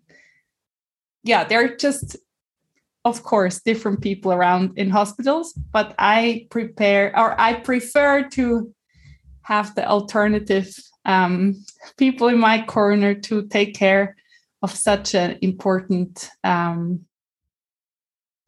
yeah 1.23 1.43
they're 1.43 1.75
just 1.75 2.15
of 3.03 3.23
course 3.23 3.61
different 3.61 4.01
people 4.01 4.31
around 4.31 4.71
in 4.77 4.89
hospitals 4.89 5.53
but 5.71 5.93
i 5.99 6.47
prepare 6.49 7.11
or 7.17 7.39
i 7.39 7.53
prefer 7.53 8.23
to 8.29 8.73
have 9.41 9.73
the 9.75 9.85
alternative 9.85 10.73
um, 11.05 11.55
people 11.97 12.27
in 12.27 12.37
my 12.37 12.63
corner 12.63 13.15
to 13.15 13.47
take 13.47 13.73
care 13.73 14.15
of 14.61 14.71
such 14.73 15.15
an 15.15 15.37
important 15.41 16.29
um, 16.43 17.03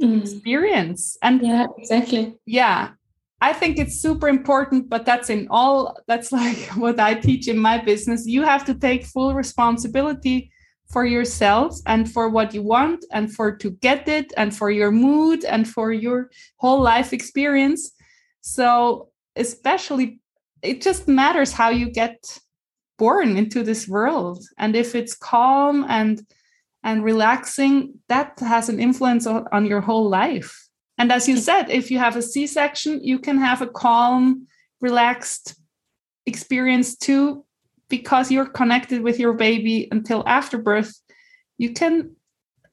mm. 0.02 0.22
experience. 0.22 1.18
And 1.22 1.42
yeah 1.42 1.68
exactly. 1.78 2.36
Yeah 2.46 2.90
i 3.42 3.52
think 3.52 3.78
it's 3.78 4.00
super 4.00 4.30
important 4.30 4.90
but 4.90 5.06
that's 5.06 5.30
in 5.30 5.46
all 5.50 5.98
that's 6.08 6.32
like 6.42 6.58
what 6.78 6.98
i 6.98 7.14
teach 7.14 7.48
in 7.48 7.58
my 7.58 7.78
business. 7.78 8.26
You 8.26 8.44
have 8.44 8.64
to 8.66 8.74
take 8.74 9.06
full 9.06 9.34
responsibility 9.34 10.50
for 10.94 11.06
yourself 11.06 11.76
and 11.88 12.10
for 12.12 12.30
what 12.30 12.54
you 12.54 12.62
want 12.62 13.04
and 13.12 13.34
for 13.34 13.56
to 13.58 13.72
get 13.72 14.08
it 14.08 14.32
and 14.38 14.56
for 14.56 14.70
your 14.70 14.92
mood 14.92 15.44
and 15.44 15.68
for 15.68 15.92
your 15.92 16.30
whole 16.58 16.82
life 16.82 17.14
experience. 17.14 17.92
So 18.42 19.10
especially 19.36 20.20
it 20.62 20.82
just 20.82 21.08
matters 21.08 21.52
how 21.52 21.70
you 21.70 21.90
get 21.90 22.40
born 22.98 23.36
into 23.36 23.64
this 23.64 23.88
world. 23.88 24.44
And 24.58 24.76
if 24.76 24.94
it's 24.94 25.16
calm 25.16 25.86
and 25.90 26.22
and 26.84 27.04
relaxing, 27.04 28.00
that 28.10 28.40
has 28.40 28.70
an 28.70 28.80
influence 28.80 29.26
on, 29.26 29.66
your 29.66 29.82
whole 29.82 30.10
life. 30.10 30.68
And 30.98 31.12
as 31.12 31.28
you 31.28 31.38
said, 31.38 31.70
if 31.70 31.90
you 31.90 31.98
have 31.98 32.16
a 32.16 32.22
C 32.22 32.46
section, 32.46 33.04
you 33.04 33.20
can 33.20 33.38
have 33.38 33.62
a 33.62 33.68
calm, 33.68 34.48
relaxed 34.82 35.56
experience 36.26 36.96
too, 36.96 37.46
because 37.90 38.32
you're 38.32 38.46
connected 38.46 39.02
with 39.02 39.20
your 39.20 39.34
baby 39.34 39.88
until 39.92 40.24
after 40.28 40.58
birth. 40.58 41.00
You 41.58 41.74
can 41.74 42.16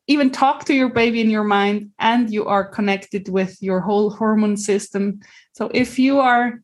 even 0.06 0.30
talk 0.30 0.64
to 0.64 0.74
your 0.74 0.88
baby 0.88 1.20
in 1.20 1.30
your 1.30 1.44
mind, 1.44 1.90
and 1.98 2.32
you 2.32 2.46
are 2.46 2.64
connected 2.64 3.28
with 3.28 3.62
your 3.62 3.80
whole 3.80 4.10
hormone 4.10 4.56
system. 4.56 5.20
So 5.52 5.70
if 5.72 5.98
you 5.98 6.18
are 6.18 6.60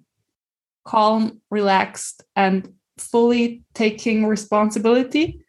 calm, 0.84 1.40
relaxed, 1.50 2.24
and 2.34 2.72
fully 2.98 3.62
taking 3.72 4.26
responsibility, 4.26 5.44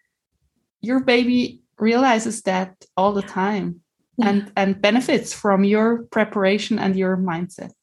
your 0.82 1.00
baby 1.00 1.62
realizes 1.80 2.42
that 2.44 2.86
all 2.96 3.14
the 3.14 3.22
time 3.22 3.82
yeah. 4.18 4.30
and 4.30 4.52
and 4.56 4.82
benefits 4.82 5.34
from 5.34 5.64
your 5.64 6.04
preparation 6.12 6.80
and 6.80 6.96
your 6.96 7.18
mindset. 7.18 7.74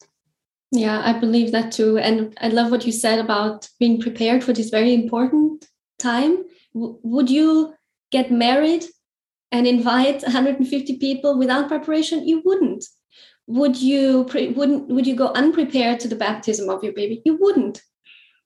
Yeah 0.70 1.00
i 1.04 1.18
believe 1.18 1.52
that 1.52 1.72
too. 1.72 1.98
And 1.98 2.36
i 2.40 2.48
love 2.48 2.70
what 2.70 2.86
you 2.86 2.92
said 2.92 3.18
about 3.18 3.68
being 3.78 4.00
prepared 4.00 4.42
for 4.42 4.52
this 4.52 4.70
very 4.70 4.94
important 4.94 5.66
time. 5.98 6.44
W- 6.74 6.98
would 7.02 7.30
you 7.30 7.74
get 8.10 8.30
married 8.30 8.84
and 9.52 9.66
invite 9.66 10.22
150 10.22 10.98
people 10.98 11.38
without 11.38 11.68
preparation? 11.68 12.26
You 12.26 12.42
wouldn't. 12.44 12.84
Would 13.46 13.80
you 13.80 14.24
pre- 14.24 14.48
wouldn't 14.48 14.88
would 14.88 15.06
you 15.06 15.14
go 15.14 15.28
unprepared 15.28 16.00
to 16.00 16.08
the 16.08 16.16
baptism 16.16 16.68
of 16.68 16.82
your 16.82 16.92
baby? 16.92 17.22
You 17.24 17.36
wouldn't. 17.36 17.82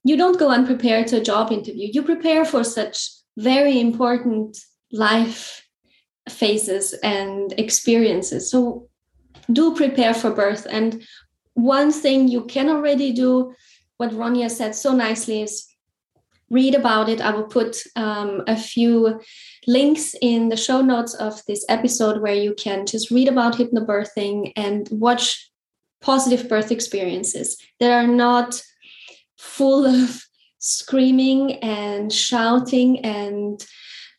You 0.04 0.16
don't 0.16 0.38
go 0.38 0.50
unprepared 0.50 1.06
to 1.08 1.18
a 1.18 1.24
job 1.24 1.52
interview. 1.52 1.88
You 1.92 2.02
prepare 2.02 2.44
for 2.44 2.64
such 2.64 3.10
very 3.36 3.80
important 3.80 4.58
life 4.92 5.66
phases 6.28 6.92
and 7.02 7.52
experiences. 7.58 8.50
So 8.50 8.88
do 9.50 9.74
prepare 9.74 10.14
for 10.14 10.30
birth. 10.30 10.66
And 10.70 11.02
one 11.54 11.90
thing 11.90 12.28
you 12.28 12.44
can 12.44 12.68
already 12.68 13.12
do, 13.12 13.54
what 13.96 14.10
Ronja 14.10 14.50
said 14.50 14.74
so 14.74 14.92
nicely, 14.92 15.42
is 15.42 15.66
read 16.50 16.74
about 16.74 17.08
it. 17.08 17.20
I 17.20 17.30
will 17.30 17.44
put 17.46 17.82
um, 17.96 18.42
a 18.46 18.56
few 18.56 19.20
links 19.66 20.14
in 20.22 20.48
the 20.48 20.56
show 20.56 20.80
notes 20.80 21.14
of 21.14 21.42
this 21.46 21.64
episode 21.68 22.22
where 22.22 22.34
you 22.34 22.54
can 22.54 22.86
just 22.86 23.10
read 23.10 23.28
about 23.28 23.54
hypnobirthing 23.54 24.52
and 24.56 24.88
watch 24.90 25.50
positive 26.00 26.48
birth 26.48 26.70
experiences 26.70 27.58
that 27.80 27.90
are 27.90 28.06
not 28.06 28.62
full 29.36 29.84
of 29.84 30.24
screaming 30.58 31.54
and 31.56 32.12
shouting 32.12 33.04
and 33.04 33.64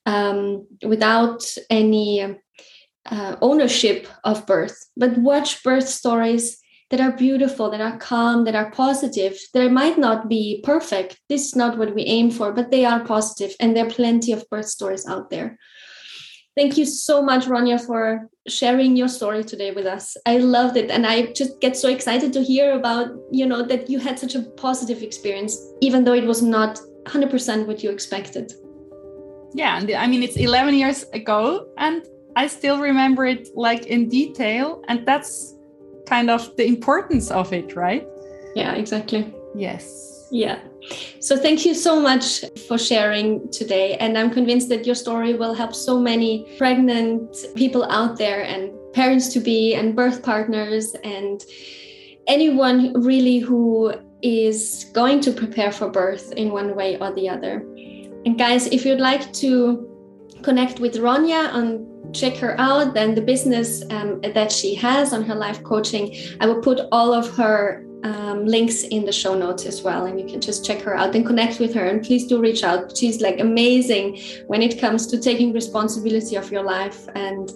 um, 0.10 0.66
without 0.84 1.42
any 1.70 2.26
uh, 3.06 3.36
ownership 3.42 4.08
of 4.24 4.46
birth, 4.48 4.78
but 4.98 5.18
watch 5.18 5.64
birth 5.64 5.88
stories 5.88 6.58
that 6.90 7.00
are 7.00 7.12
beautiful, 7.12 7.70
that 7.70 7.82
are 7.82 7.98
calm, 7.98 8.46
that 8.46 8.56
are 8.56 8.72
positive. 8.72 9.38
They 9.54 9.70
might 9.70 10.00
not 10.00 10.28
be 10.28 10.62
perfect. 10.64 11.20
This 11.30 11.50
is 11.50 11.56
not 11.56 11.78
what 11.78 11.94
we 11.94 12.04
aim 12.06 12.32
for, 12.32 12.52
but 12.52 12.72
they 12.72 12.86
are 12.86 13.06
positive, 13.06 13.56
and 13.60 13.76
there 13.76 13.86
are 13.86 13.98
plenty 14.00 14.32
of 14.32 14.50
birth 14.50 14.66
stories 14.66 15.06
out 15.08 15.30
there. 15.30 15.60
Thank 16.58 16.78
you 16.78 16.86
so 16.86 17.22
much, 17.22 17.46
Ronja, 17.46 17.80
for 17.80 18.28
sharing 18.48 18.98
your 18.98 19.08
story 19.08 19.44
today 19.44 19.72
with 19.72 19.86
us. 19.86 20.18
I 20.26 20.40
loved 20.40 20.76
it. 20.76 20.90
And 20.90 21.06
I 21.06 21.32
just 21.32 21.62
get 21.62 21.78
so 21.78 21.88
excited 21.88 22.34
to 22.34 22.44
hear 22.44 22.74
about, 22.74 23.08
you 23.32 23.46
know, 23.46 23.62
that 23.64 23.90
you 23.90 24.00
had 24.00 24.20
such 24.20 24.36
a 24.36 24.42
positive 24.66 25.02
experience, 25.04 25.56
even 25.80 26.04
though 26.04 26.18
it 26.22 26.26
was 26.26 26.42
not 26.42 26.80
100% 27.06 27.68
what 27.68 27.82
you 27.84 27.92
expected. 27.92 28.52
Yeah. 29.54 29.84
I 29.98 30.08
mean, 30.08 30.24
it's 30.24 30.38
11 30.38 30.76
years 30.76 31.06
ago 31.14 31.68
and 31.78 32.06
I 32.36 32.48
still 32.48 32.80
remember 32.80 33.26
it 33.26 33.50
like 33.56 33.88
in 33.88 34.10
detail. 34.10 34.84
And 34.88 35.06
that's 35.06 35.56
kind 36.08 36.30
of 36.30 36.56
the 36.56 36.66
importance 36.68 37.32
of 37.32 37.52
it, 37.54 37.76
right? 37.76 38.08
Yeah, 38.56 38.74
exactly. 38.74 39.34
Yes. 39.56 40.28
Yeah. 40.32 40.60
So 41.20 41.38
thank 41.38 41.66
you 41.66 41.74
so 41.74 42.00
much 42.00 42.46
for 42.68 42.78
sharing 42.78 43.50
today. 43.52 43.98
And 43.98 44.18
I'm 44.18 44.32
convinced 44.32 44.70
that 44.70 44.86
your 44.86 44.96
story 44.96 45.34
will 45.34 45.54
help 45.54 45.76
so 45.76 46.00
many 46.00 46.46
pregnant 46.58 47.36
people 47.56 47.84
out 47.86 48.18
there 48.18 48.44
and 48.44 48.72
parents 48.94 49.34
to 49.34 49.40
be 49.40 49.76
and 49.76 49.96
birth 49.96 50.24
partners 50.24 50.96
and 51.04 51.44
anyone 52.28 52.94
really 53.02 53.40
who 53.40 53.94
is 54.22 54.86
going 54.94 55.20
to 55.22 55.32
prepare 55.32 55.72
for 55.72 55.90
birth 55.90 56.32
in 56.34 56.52
one 56.52 56.76
way 56.76 56.98
or 57.00 57.14
the 57.14 57.30
other. 57.30 57.66
And 58.26 58.38
guys, 58.38 58.68
if 58.68 58.86
you'd 58.86 59.00
like 59.00 59.32
to 59.34 59.90
connect 60.42 60.80
with 60.80 60.96
Ronja 60.96 61.54
and 61.54 62.16
check 62.16 62.38
her 62.38 62.60
out, 62.60 62.94
then 62.94 63.16
the 63.16 63.22
business 63.22 63.84
um, 63.92 64.22
that 64.22 64.52
she 64.52 64.76
has 64.76 65.14
on 65.14 65.24
her 65.24 65.36
life 65.36 65.64
coaching, 65.64 66.16
I 66.40 66.48
will 66.48 66.62
put 66.62 66.82
all 66.92 67.14
of 67.14 67.30
her 67.38 67.86
um, 68.04 68.46
links 68.46 68.84
in 68.84 69.06
the 69.06 69.12
show 69.12 69.36
notes 69.36 69.66
as 69.66 69.82
well. 69.82 70.06
And 70.06 70.20
you 70.20 70.26
can 70.26 70.42
just 70.42 70.66
check 70.66 70.82
her 70.82 70.96
out 70.96 71.16
and 71.16 71.26
connect 71.26 71.60
with 71.60 71.74
her. 71.76 71.86
And 71.86 72.04
please 72.04 72.28
do 72.28 72.42
reach 72.42 72.64
out. 72.64 72.98
She's 72.98 73.22
like 73.22 73.40
amazing 73.40 74.20
when 74.48 74.62
it 74.62 74.80
comes 74.80 75.08
to 75.08 75.20
taking 75.20 75.54
responsibility 75.54 76.36
of 76.36 76.52
your 76.52 76.64
life 76.64 77.08
and 77.16 77.52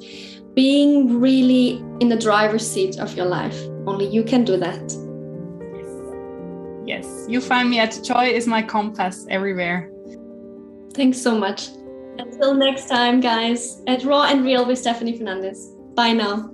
being 0.54 1.20
really 1.20 1.84
in 2.00 2.10
the 2.10 2.18
driver's 2.18 2.70
seat 2.70 3.00
of 3.00 3.16
your 3.18 3.26
life. 3.26 3.60
Only 3.86 4.08
you 4.08 4.24
can 4.24 4.46
do 4.46 4.58
that. 4.58 4.84
Yes. 6.86 7.06
Yes. 7.06 7.26
You 7.28 7.42
find 7.42 7.70
me 7.70 7.80
at 7.80 8.00
joy 8.04 8.28
is 8.28 8.48
my 8.48 8.62
compass 8.62 9.26
everywhere 9.30 9.93
thanks 10.94 11.18
so 11.22 11.38
much. 11.38 11.70
Until 12.18 12.54
next 12.54 12.88
time 12.88 13.20
guys. 13.20 13.82
At 13.88 14.04
raw 14.04 14.24
and 14.24 14.44
real 14.44 14.66
with 14.66 14.80
stephanie 14.80 15.18
fernandez. 15.18 15.76
Bye 15.96 16.14
now 16.14 16.53